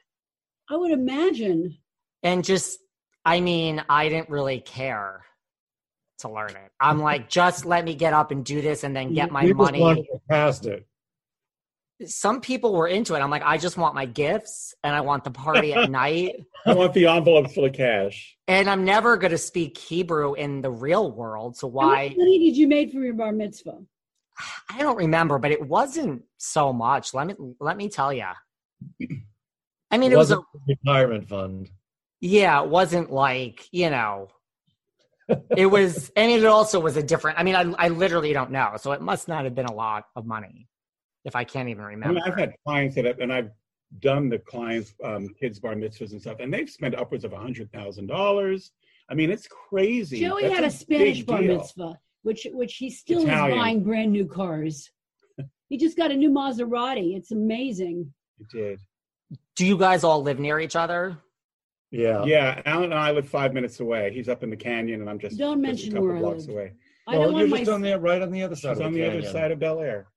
[0.70, 1.76] I would imagine.
[2.22, 2.78] and just
[3.24, 5.24] i mean i didn't really care
[6.18, 9.12] to learn it i'm like just let me get up and do this and then
[9.12, 10.86] get my We money wanted to past it.
[12.06, 13.20] some people were into it.
[13.20, 16.44] I'm like, I just want my gifts and I want the party at night.
[16.66, 18.36] I want the envelope full of cash.
[18.48, 21.56] And I'm never going to speak Hebrew in the real world.
[21.56, 21.84] So why?
[21.84, 22.16] How much why?
[22.16, 23.78] money did you make for your bar mitzvah?
[24.70, 27.14] I don't remember, but it wasn't so much.
[27.14, 28.26] Let me let me tell you.
[29.90, 31.70] I mean, it was a retirement fund.
[32.24, 32.62] Yeah.
[32.62, 34.28] It wasn't like you know.
[35.56, 37.38] It was, and it also was a different.
[37.38, 40.04] I mean, I I literally don't know, so it must not have been a lot
[40.16, 40.68] of money,
[41.24, 42.14] if I can't even I remember.
[42.14, 43.50] mean, I've had clients that, have, and I've
[44.00, 47.38] done the clients' um, kids' bar mitzvahs and stuff, and they've spent upwards of a
[47.38, 48.72] hundred thousand dollars.
[49.08, 50.20] I mean, it's crazy.
[50.20, 51.58] Joey That's had a Spanish bar deal.
[51.58, 53.58] mitzvah, which which he still Italian.
[53.58, 54.90] is buying brand new cars.
[55.68, 57.16] he just got a new Maserati.
[57.16, 58.12] It's amazing.
[58.40, 58.80] It did.
[59.56, 61.18] Do you guys all live near each other?
[61.94, 62.24] Yeah.
[62.24, 64.12] Yeah, Alan and I live five minutes away.
[64.12, 66.20] He's up in the canyon, and I'm just Don't just mention a couple where I
[66.20, 66.56] blocks live.
[66.56, 66.72] away.
[67.06, 68.80] I Well, don't you're want just my on the right on the other side She's
[68.80, 69.32] of on the the other canyon.
[69.32, 70.08] side of Bel Air.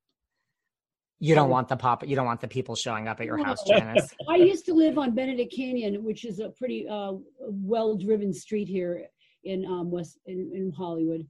[1.20, 2.08] You don't want the pop.
[2.08, 4.08] You don't want the people showing up at your house, Janice.
[4.30, 9.08] I used to live on Benedict Canyon, which is a pretty uh, well-driven street here
[9.44, 11.26] in um, West in, in Hollywood,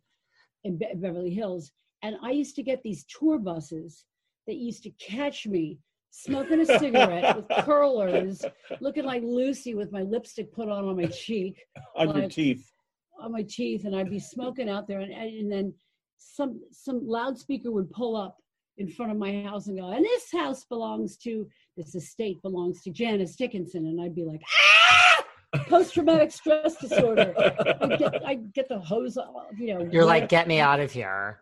[0.66, 1.72] in Be- Beverly Hills.
[2.04, 4.06] And I used to get these tour buses
[4.46, 5.80] that used to catch me
[6.12, 8.44] smoking a cigarette with curlers,
[8.82, 11.60] looking like Lucy with my lipstick put on on my cheek,
[11.96, 12.70] On your Like- teeth.
[13.20, 15.74] on my teeth, and I'd be smoking out there, and, and then
[16.18, 18.38] some some loudspeaker would pull up
[18.78, 22.82] in front of my house and go, and this house belongs to this estate belongs
[22.84, 25.24] to Janice Dickinson, and I'd be like, ah,
[25.68, 27.34] post traumatic stress disorder.
[27.82, 29.90] I get I get the hose, off, you know.
[29.92, 31.40] You're like, get me out of here.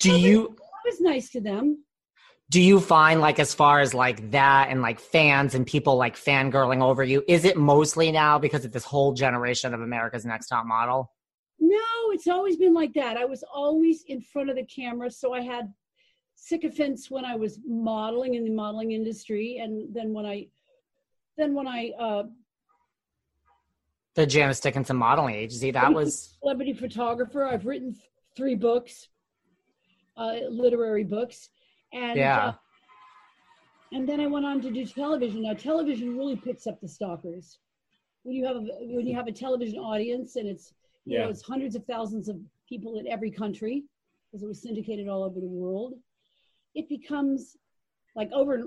[0.00, 1.84] Do No, you I was nice to them.
[2.50, 6.16] Do you find like as far as like that and like fans and people like
[6.16, 10.48] fangirling over you, is it mostly now because of this whole generation of America's Next
[10.48, 11.10] Top Model?
[11.58, 11.78] No,
[12.10, 13.16] it's always been like that.
[13.16, 15.72] I was always in front of the camera, so I had
[16.34, 20.48] sycophants when I was modeling in the modeling industry, and then when I,
[21.38, 22.24] then when I uh,
[24.14, 25.70] The Janice Dickinson modeling agency.
[25.70, 27.44] That was celebrity photographer.
[27.46, 28.04] I've written th-
[28.36, 29.08] three books,
[30.16, 31.48] uh, literary books,
[31.94, 32.46] and Yeah.
[32.48, 32.54] uh,
[33.92, 35.42] and then I went on to do television.
[35.42, 37.58] Now television really picks up the stalkers.
[38.24, 40.74] When you have a, when you have a television audience and it's
[41.06, 42.36] you know it's hundreds of thousands of
[42.68, 43.84] people in every country
[44.26, 45.94] because it was syndicated all over the world,
[46.74, 47.56] it becomes
[48.14, 48.64] like over.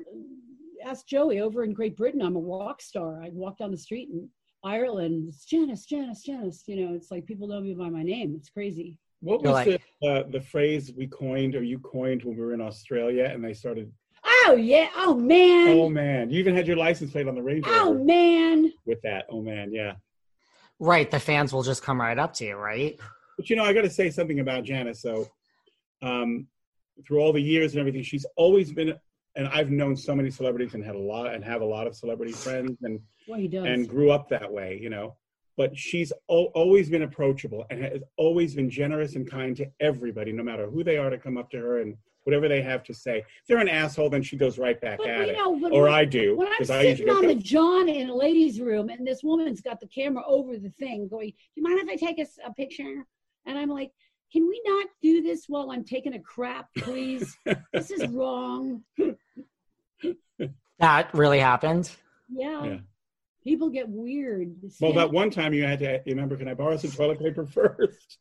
[0.85, 2.21] Ask Joey over in Great Britain.
[2.21, 3.19] I'm a rock star.
[3.21, 4.29] I walk down the street in
[4.63, 6.63] Ireland, it's Janice, Janice, Janice.
[6.67, 8.35] You know, it's like people know me by my name.
[8.35, 8.99] It's crazy.
[9.21, 12.43] What You're was like- the uh, the phrase we coined or you coined when we
[12.43, 13.91] were in Australia and they started?
[14.23, 14.89] Oh yeah.
[14.95, 15.69] Oh man.
[15.69, 18.71] Oh man, you even had your license plate on the Range Oh man.
[18.85, 19.25] with that.
[19.29, 19.93] Oh man, yeah.
[20.79, 21.09] right.
[21.09, 22.99] The fans will just come right up to you, right?
[23.37, 25.01] But you know, I got to say something about Janice.
[25.01, 25.27] So,
[26.01, 26.47] um,
[27.07, 28.93] through all the years and everything, she's always been.
[29.35, 31.95] And I've known so many celebrities and had a lot and have a lot of
[31.95, 35.15] celebrity friends and Well, and grew up that way, you know.
[35.57, 40.31] But she's al- always been approachable and has always been generous and kind to everybody,
[40.31, 42.93] no matter who they are, to come up to her and whatever they have to
[42.93, 43.19] say.
[43.19, 45.37] If they're an asshole, then she goes right back But, at you it.
[45.37, 46.35] know, but or when- I do.
[46.37, 49.07] when I'm 'cause I sitting usually on go, the John in a ladies' room, and
[49.07, 52.19] this woman's got the camera over the thing, going, "Do you mind if I take
[52.45, 53.05] a picture?"
[53.45, 53.91] And I'm like,
[54.31, 57.35] "Can we not do this while I'm taking a crap, please?
[57.73, 58.83] this is wrong."
[60.79, 61.89] That really happened.
[62.29, 62.63] Yeah.
[62.65, 62.77] Yeah.
[63.47, 64.55] People get weird.
[64.81, 68.17] well, that one time you had to, remember, can I borrow some toilet paper first?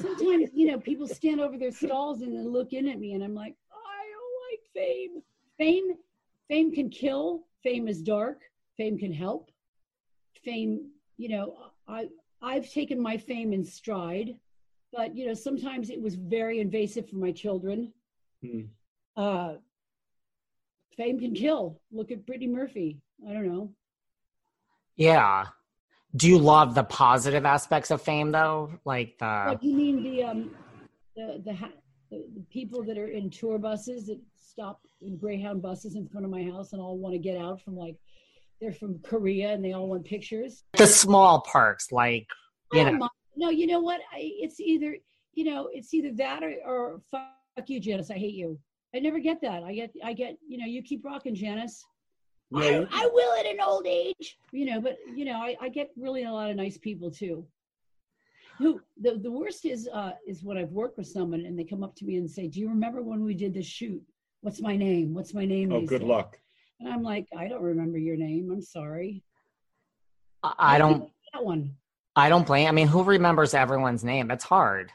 [0.00, 3.24] sometimes you know people stand over their stalls and then look in at me and
[3.24, 5.22] i'm like i don't like fame.
[5.56, 5.94] Fame
[6.48, 7.46] fame can kill.
[7.64, 8.42] Fame is dark.
[8.76, 9.50] Fame can help.
[10.44, 11.56] Fame you know
[11.88, 12.06] i
[12.42, 14.36] i've taken my fame in stride
[14.92, 17.92] but you know sometimes it was very invasive for my children.
[18.44, 18.60] Hmm.
[19.16, 19.54] uh
[20.96, 21.80] fame can kill.
[21.90, 23.00] Look at brittany murphy.
[23.28, 23.72] I don't know
[24.98, 25.46] Yeah.
[26.16, 28.72] Do you love the positive aspects of fame though?
[28.84, 30.50] Like the What you mean the um
[31.16, 31.72] the the, ha-
[32.10, 36.24] the the people that are in tour buses that stop in Greyhound buses in front
[36.24, 37.96] of my house and all want to get out from like
[38.60, 40.64] they're from Korea and they all want pictures.
[40.76, 42.26] the small parks, like
[42.72, 42.92] you know.
[42.92, 43.10] mind.
[43.36, 44.00] No, you know what?
[44.12, 44.96] I, it's either
[45.34, 48.10] you know it's either that or, or fuck you, Janice.
[48.10, 48.58] I hate you.
[48.96, 49.62] I never get that.
[49.62, 51.84] I get I get you know you keep rocking, Janice.
[52.50, 54.38] Yeah, I, I will at an old age.
[54.52, 57.46] You know, but you know I, I get really a lot of nice people too.
[58.58, 61.82] Who the, the worst is uh, is when I've worked with someone and they come
[61.84, 64.02] up to me and say, "Do you remember when we did this shoot?
[64.40, 65.14] What's my name?
[65.14, 66.06] What's my name?" Oh, good say.
[66.06, 66.38] luck.
[66.80, 68.50] And I'm like, I don't remember your name.
[68.50, 69.22] I'm sorry.
[70.42, 71.74] I I don't that one.
[72.16, 74.28] I don't blame I mean who remembers everyone's name?
[74.28, 74.92] That's hard.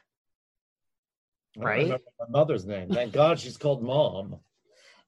[1.60, 1.90] I Right?
[1.90, 2.90] my mother's name.
[2.90, 4.40] Thank God she's called mom.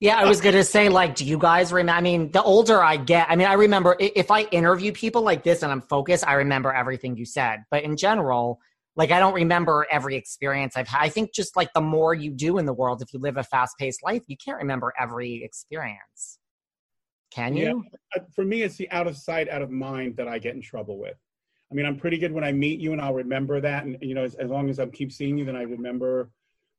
[0.01, 1.97] Yeah, I was gonna say, like, do you guys remember?
[1.97, 5.43] I mean, the older I get, I mean, I remember if I interview people like
[5.43, 7.63] this and I'm focused, I remember everything you said.
[7.71, 8.59] But in general,
[8.97, 11.01] like, I don't remember every experience I've had.
[11.01, 13.43] I think just like the more you do in the world, if you live a
[13.43, 16.39] fast paced life, you can't remember every experience.
[17.31, 17.83] Can you?
[18.15, 20.61] Uh, For me, it's the out of sight, out of mind that I get in
[20.61, 21.17] trouble with.
[21.71, 23.83] I mean, I'm pretty good when I meet you, and I'll remember that.
[23.85, 26.29] And you know, as, as long as I keep seeing you, then I remember.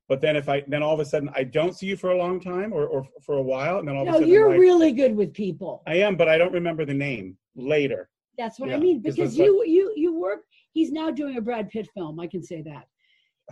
[0.09, 2.17] But then if I then all of a sudden I don't see you for a
[2.17, 4.51] long time or, or for a while, and then all of a No, sudden you're
[4.51, 5.83] like, really good with people.
[5.87, 8.09] I am, but I don't remember the name later.
[8.39, 9.01] That's what Yeah, I mean.
[9.01, 10.45] Because just like- you you you work.
[10.73, 12.21] He's now doing a Brad Pitt film.
[12.21, 12.87] I can say that.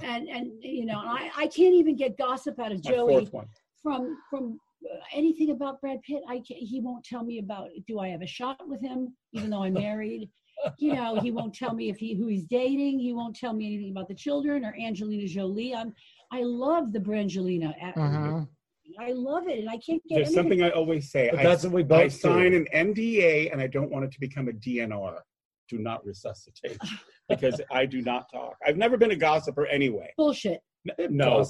[0.02, 3.28] And and you know, I I can't even get gossip out of Joey
[3.82, 6.22] from from uh, anything about Brad Pitt.
[6.28, 7.70] I can't, he won't tell me about.
[7.88, 10.30] Do I have a shot with him, even though I'm married?
[10.78, 12.98] you know, he won't tell me if he who he's dating.
[12.98, 15.74] He won't tell me anything about the children or Angelina Jolie.
[15.74, 15.92] I'm
[16.32, 17.74] I love the Brangelina.
[17.82, 18.48] a- Mhm.
[19.00, 20.34] I love it, and I can't get There's anything.
[20.34, 21.28] something I always say.
[21.30, 22.10] But I, that's what we both I do.
[22.10, 25.18] sign an NDA, and I don't want it to become a DNR.
[25.68, 26.76] Do not resuscitate,
[27.28, 28.56] because I do not talk.
[28.64, 30.12] I've never been a gossiper anyway.
[30.16, 30.60] bullshit.
[30.98, 31.44] N- No,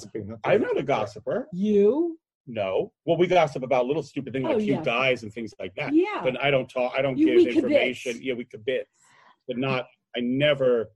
[0.44, 1.48] I'm not a gossiper.
[1.52, 2.18] You?
[2.46, 2.92] No.
[3.04, 4.82] Well, we gossip about little stupid things like Oh, cute yeah.
[4.84, 5.92] guys and things like that.
[5.92, 6.20] Yeah.
[6.22, 6.92] But I don't talk.
[6.96, 7.54] I don't You- give we kibitz.
[7.56, 8.20] information.
[8.22, 8.86] Yeah, we could commit,
[9.48, 9.86] but not.
[10.16, 10.92] I never.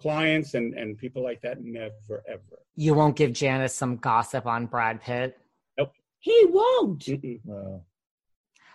[0.00, 2.60] Clients and and people like that never ever.
[2.76, 5.36] You won't give Janice some gossip on Brad Pitt.
[5.76, 5.92] Nope.
[6.20, 7.00] He won't.
[7.04, 7.40] Mm-mm.
[7.44, 7.82] No.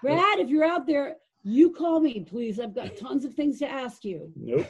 [0.01, 2.59] Brad, if you're out there, you call me, please.
[2.59, 4.33] I've got tons of things to ask you.
[4.35, 4.67] Nope.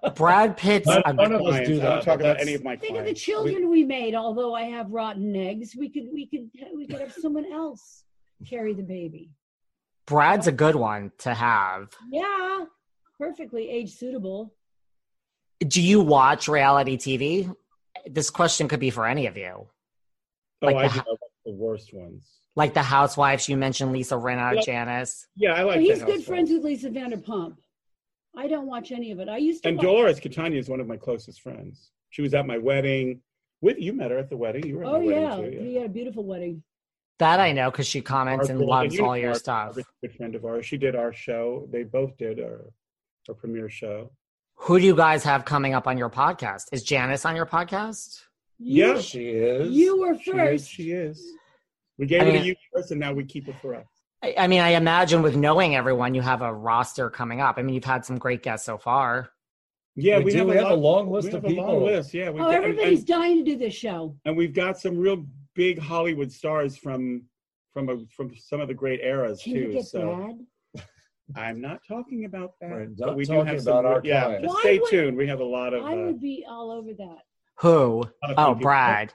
[0.16, 1.68] Brad Pitt's None- a none of us Clients.
[1.70, 1.88] do I that.
[1.88, 3.20] don't talk about any of my Think of the clients.
[3.22, 4.14] children we made.
[4.14, 8.04] Although I have rotten eggs, we could we could we could have someone else
[8.46, 9.30] carry the baby.
[10.06, 11.88] Brad's a good one to have.
[12.12, 12.66] Yeah,
[13.18, 14.52] perfectly age suitable.
[15.60, 17.54] Do you watch reality TV?
[18.06, 19.66] This question could be for any of you.
[20.62, 22.26] Oh, Like I the do ho- know the worst ones.
[22.54, 24.60] Like the housewives, you mentioned Lisa Rinna, Yeah.
[24.62, 25.26] Janice.
[25.36, 25.76] Yeah, I like.
[25.76, 27.56] But the he's good friends with Lisa Vanderpump.
[28.36, 29.28] I don't watch any of it.
[29.28, 29.68] I used to.
[29.70, 31.90] And watch- Dolores Catania is one of my closest friends.
[32.10, 33.20] She was at my wedding.
[33.62, 34.66] With you met her at the wedding.
[34.66, 35.64] You were at Oh my yeah, wedding too.
[35.64, 36.62] he had a beautiful wedding.
[37.18, 39.76] That I know because she comments and Martha, loves you know all your stuff.
[39.78, 40.66] a good friend of ours.
[40.66, 41.66] She did our show.
[41.72, 42.66] They both did our,
[43.28, 44.10] our premiere show.
[44.60, 46.66] Who do you guys have coming up on your podcast?
[46.72, 48.22] Is Janice on your podcast?
[48.58, 49.00] You, Yeah.
[49.00, 49.70] She is.
[49.70, 50.36] you were She is.
[50.36, 50.70] first.
[50.70, 51.24] She is.
[51.98, 53.86] We gave I it mean- to you first, and now we keep it for us.
[54.22, 57.58] I, I mean, I imagine with knowing everyone, you have a roster coming up.
[57.58, 59.30] I mean, you've had some great guests so far.
[59.94, 61.66] Yeah, We we, have, We a, have a long list we have of a long
[61.66, 61.84] people.
[61.84, 62.14] list.
[62.14, 64.16] Yeah, we Oh, and- everybody's and, dying to do this show.
[64.24, 67.24] and we've got some real big Hollywood stars from
[67.72, 69.58] from a, from some of the great eras Can too.
[69.60, 70.38] you get so Brad?
[71.34, 72.70] I'm not talking about that.
[72.70, 73.78] We're but not we do talking have some.
[73.78, 74.44] about our yeah, clients.
[74.44, 75.16] just Why stay would- tuned.
[75.16, 75.84] We have a lot of.
[75.84, 77.18] I Uh, would be all over that.
[77.60, 77.96] Who?
[78.02, 78.62] lot of Oh, fun people.
[78.62, 79.14] Brad.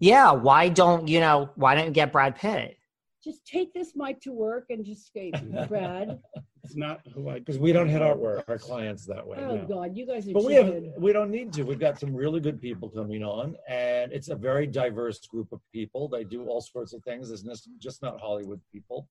[0.00, 0.32] Yeah.
[0.32, 1.50] Why don't you know?
[1.56, 2.76] Why don't you get Brad Pitt?
[3.22, 5.34] Just take this mic to work and just skate,
[5.68, 6.20] Brad.
[6.62, 9.38] It's not who I because we don't hit our work, our clients that way.
[9.40, 9.64] Oh no.
[9.66, 10.32] God, you guys are.
[10.32, 10.92] But too we have good.
[10.98, 11.62] we don't need to.
[11.62, 15.60] We've got some really good people coming on, and it's a very diverse group of
[15.72, 16.08] people.
[16.08, 17.30] They do all sorts of things.
[17.30, 19.08] It's just, just not Hollywood people.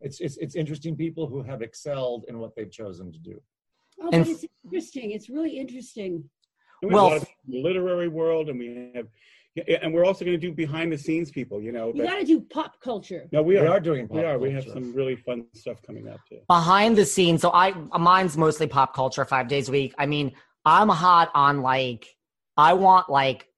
[0.00, 3.40] It's it's it's interesting people who have excelled in what they've chosen to do.
[4.00, 5.10] Oh, And but it's interesting.
[5.10, 6.24] It's really interesting.
[6.82, 9.08] And we have Well, a lot of in the literary world, and we have,
[9.82, 11.60] and we're also going to do behind the scenes people.
[11.60, 13.28] You know, You that- got to do pop culture.
[13.32, 13.68] no, we We are.
[13.70, 14.06] are doing.
[14.08, 14.38] we pop are.
[14.38, 16.38] We have some really fun stuff coming up too.
[16.46, 20.32] behind the scenes so i mine's mostly pop culture five days a week i mean
[20.64, 22.06] i'm hot on like
[22.56, 23.48] i want like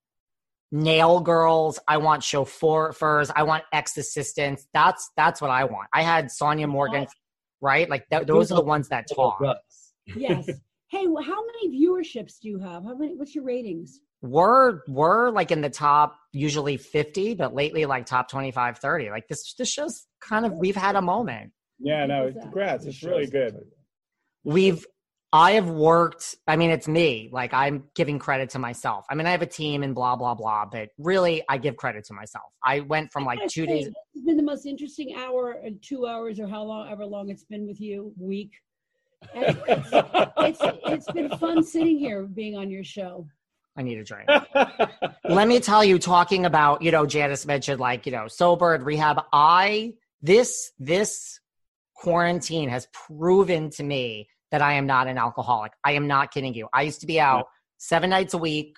[0.72, 6.02] nail girls i want chauffeurs i want ex assistants that's that's what i want i
[6.02, 7.06] had sonja morgan
[7.60, 9.40] right like th- those are the ones that talk
[10.16, 10.48] Yes.
[10.90, 12.82] hey, wh- how many viewerships do you have?
[12.82, 13.14] How many?
[13.14, 14.00] What's your ratings?
[14.22, 19.26] we're we're like in the top usually 50 but lately like top 25 30 like
[19.28, 22.84] this this show's kind of we've had a moment Yeah, no, congrats.
[22.84, 23.56] It's really good.
[24.44, 24.84] we've
[25.32, 29.26] i have worked i mean it's me like i'm giving credit to myself i mean
[29.26, 32.46] i have a team and blah blah blah but really i give credit to myself
[32.64, 36.38] i went from like two days It's been the most interesting hour and two hours,
[36.40, 38.12] or how long, ever long it's been with you.
[38.18, 38.52] Week.
[39.34, 39.90] It's,
[40.38, 43.26] it's it's been fun sitting here being on your show.
[43.76, 44.28] i need a drink
[45.24, 48.84] let me tell you talking about you know janice mentioned like you know sober and
[48.84, 51.38] rehab i this this
[51.94, 56.54] quarantine has proven to me that i am not an alcoholic i am not kidding
[56.54, 57.46] you i used to be out
[57.78, 58.76] seven nights a week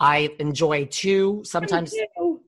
[0.00, 2.40] i enjoy two sometimes Me too.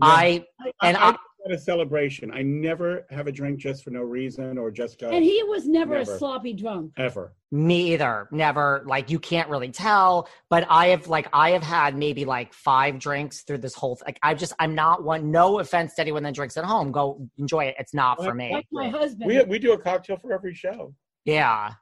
[0.00, 2.30] i I, And I, I- at a celebration.
[2.32, 5.10] I never have a drink just for no reason or just go.
[5.10, 6.14] And he was never, Never.
[6.14, 6.92] a sloppy drunk.
[6.96, 7.34] ever.
[7.50, 8.28] Me either.
[8.30, 8.84] Never.
[8.86, 10.28] Like you can't really tell.
[10.50, 13.98] But I have like I have had maybe like five drinks through this whole.
[14.06, 15.32] Like I just I'm not one.
[15.32, 16.92] No offense to anyone that drinks at home.
[16.92, 17.74] Go enjoy it.
[17.76, 18.52] It's not for me.
[18.52, 19.26] Like my husband.
[19.28, 20.94] We we do a cocktail for every show.
[21.24, 21.72] Yeah.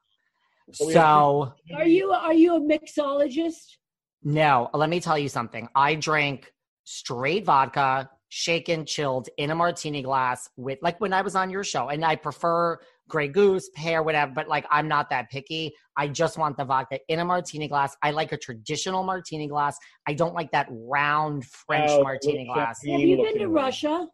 [0.73, 3.77] So we have- So are you are you a mixologist?
[4.23, 4.69] no.
[4.75, 5.69] Let me tell you something.
[5.75, 6.53] I drink
[6.85, 11.65] straight vodka, shaken, chilled in a martini glass with like when I was on your
[11.65, 14.33] show, and I prefer Grey Goose, pear, whatever.
[14.33, 15.73] But like I'm not that picky.
[15.97, 17.97] I just want the vodka in a martini glass.
[18.03, 19.77] I like a traditional martini glass.
[20.07, 22.81] I don't like that round French Oh, martini glass.
[22.89, 23.53] Have you been to one.
[23.65, 24.07] Russia?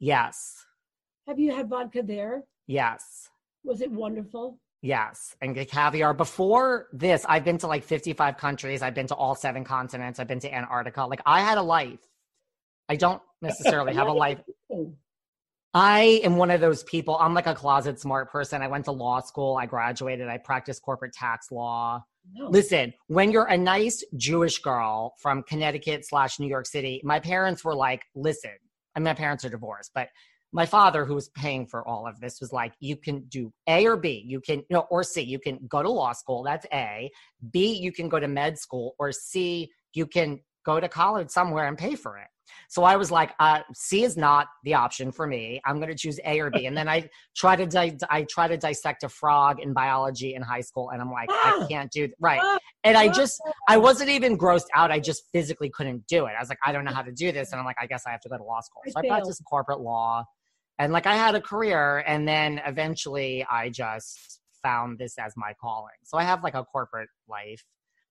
[0.00, 0.56] Yes.
[1.28, 2.42] Have you had vodka there?
[2.66, 3.28] Yes.
[3.64, 4.58] Was it wonderful?
[4.82, 6.12] Yes, and get caviar.
[6.12, 8.82] Before this, I've been to like 55 countries.
[8.82, 10.18] I've been to all seven continents.
[10.18, 11.06] I've been to Antarctica.
[11.06, 12.00] Like I had a life.
[12.88, 14.40] I don't necessarily have a life.
[15.72, 17.16] I am one of those people.
[17.18, 18.60] I'm like a closet smart person.
[18.60, 19.56] I went to law school.
[19.56, 20.28] I graduated.
[20.28, 22.04] I practiced corporate tax law.
[22.34, 22.48] no.
[22.48, 27.64] Listen, when you're a nice Jewish girl from Connecticut slash New York City, my parents
[27.64, 28.50] were like, listen,
[28.96, 30.08] and my parents are divorced, but
[30.52, 33.86] my father, who was paying for all of this, was like, you can do A
[33.86, 34.22] or B.
[34.26, 35.22] You can, no, or C.
[35.22, 36.42] You can go to law school.
[36.42, 37.10] That's A.
[37.50, 38.94] B, you can go to med school.
[38.98, 42.28] Or C, you can go to college somewhere and pay for it.
[42.68, 45.60] So I was like, uh, C is not the option for me.
[45.64, 46.66] I'm going to choose A or B.
[46.66, 50.42] And then I try to di- I try to dissect a frog in biology in
[50.42, 51.66] high school, and I'm like, I Ah!
[51.68, 52.40] can't do th- right.
[52.42, 52.58] Ah!
[52.84, 54.90] And I just I wasn't even grossed out.
[54.90, 56.32] I just physically couldn't do it.
[56.36, 58.02] I was like, I don't know how to do this, and I'm like, I guess
[58.06, 58.82] I have to go to law school.
[58.88, 60.24] So I practiced corporate law,
[60.78, 65.54] and like I had a career, and then eventually I just found this as my
[65.60, 65.94] calling.
[66.04, 67.64] So I have like a corporate life,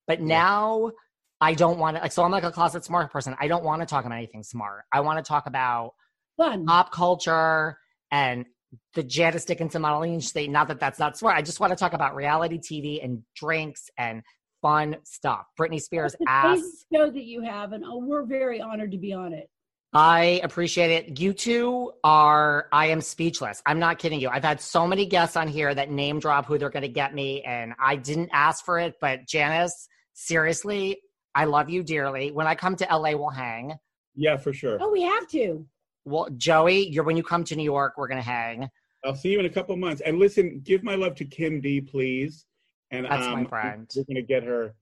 [0.07, 0.91] but now
[1.39, 2.03] I don't want to.
[2.03, 3.35] Like, so I'm like a closet smart person.
[3.39, 4.83] I don't want to talk about anything smart.
[4.91, 5.93] I want to talk about
[6.37, 6.65] Fun.
[6.65, 7.77] pop culture
[8.11, 8.45] and
[8.93, 10.49] the Janice Dickinson modeling state.
[10.49, 11.35] Not that that's not smart.
[11.35, 14.21] I just want to talk about reality TV and drinks and
[14.61, 15.47] fun stuff.
[15.59, 16.59] Britney Spears ass.
[16.93, 19.49] show that you have, and oh, we're very honored to be on it.
[19.93, 21.19] I appreciate it.
[21.19, 23.61] You two are, I am speechless.
[23.65, 24.29] I'm not kidding you.
[24.29, 27.13] I've had so many guests on here that name drop who they're going to get
[27.13, 28.95] me, and I didn't ask for it.
[29.01, 31.01] But Janice, seriously,
[31.35, 32.31] I love you dearly.
[32.31, 33.73] When I come to LA, we'll hang.
[34.15, 34.77] Yeah, for sure.
[34.79, 35.65] Oh, we have to.
[36.05, 38.69] Well, Joey, you're when you come to New York, we're going to hang.
[39.03, 40.01] I'll see you in a couple months.
[40.05, 42.45] And listen, give my love to Kim D, please.
[42.91, 43.89] And That's my um, friend.
[43.95, 44.73] We're going to get her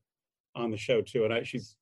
[0.55, 1.25] on the show too.
[1.25, 1.75] And I, she's,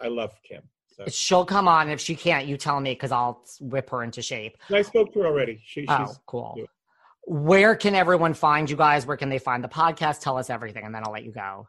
[0.00, 0.62] I love Kim.
[1.06, 1.88] So She'll come on.
[1.88, 4.56] If she can't, you tell me because I'll whip her into shape.
[4.70, 5.60] I spoke to her already.
[5.64, 6.52] She, Oh, she's cool.
[6.56, 6.66] good.
[7.26, 9.06] Where can everyone find you guys?
[9.06, 10.20] Where can they find the podcast?
[10.20, 11.66] Tell us everything, and then I'll let you go.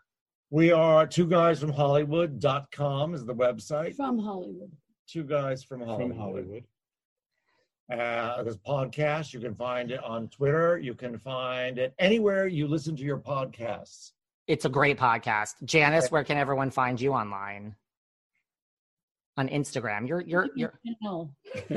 [0.50, 3.96] We are two guys from Hollywood.com is the website.
[3.96, 4.72] From Hollywood.
[5.08, 6.10] Two guys from Hollywood.
[6.10, 6.64] from Hollywood.
[7.92, 10.78] Uh, this podcast, you can find it on Twitter.
[10.78, 14.12] You can find it anywhere you listen to your podcasts.
[14.48, 15.56] It's a great podcast.
[15.66, 17.76] Janice, where can everyone find you online?
[19.38, 20.08] On Instagram.
[20.08, 21.32] You're you're you're No,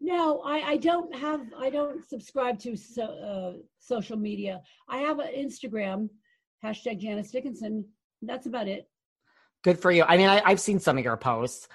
[0.00, 1.40] no, I, I don't have.
[1.58, 4.60] I don't subscribe to so, uh, social media.
[4.88, 6.08] I have an Instagram
[6.64, 7.84] hashtag Janice Dickinson.
[8.22, 8.88] That's about it.
[9.62, 10.04] good for you.
[10.04, 11.68] I mean, I, I've seen some of your posts.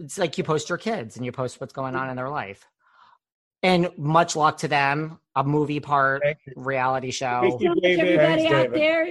[0.00, 2.64] It's like you post your kids and you post what's going on in their life.
[3.62, 5.18] And much luck to them.
[5.36, 6.22] A movie part,
[6.54, 7.40] reality show.
[7.42, 7.74] Thank you.
[7.80, 8.00] David.
[8.00, 8.80] everybody Thanks, out David.
[8.80, 9.06] there,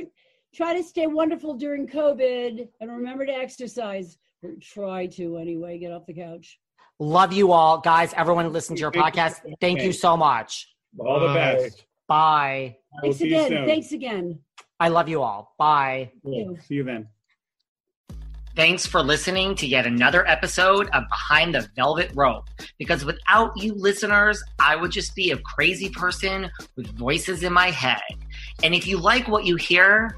[0.54, 4.18] try to stay wonderful during COVID and remember to exercise.
[4.44, 5.80] Or try to anyway.
[5.80, 6.60] Get off the couch.
[7.00, 7.80] Love you all.
[7.80, 9.42] Guys, everyone listen to your podcast.
[9.62, 10.74] Thank you so much.
[11.00, 11.86] All the best.
[12.08, 12.78] Bye.
[13.02, 13.66] Thanks again.
[13.66, 14.40] Thanks again.
[14.80, 15.56] I love you all.
[15.58, 16.12] Bye.
[16.24, 16.58] Cool.
[16.68, 17.08] See you then.
[18.56, 22.48] Thanks for listening to yet another episode of Behind the Velvet Rope.
[22.78, 27.72] Because without you listeners, I would just be a crazy person with voices in my
[27.72, 28.02] head.
[28.62, 30.18] And if you like what you hear,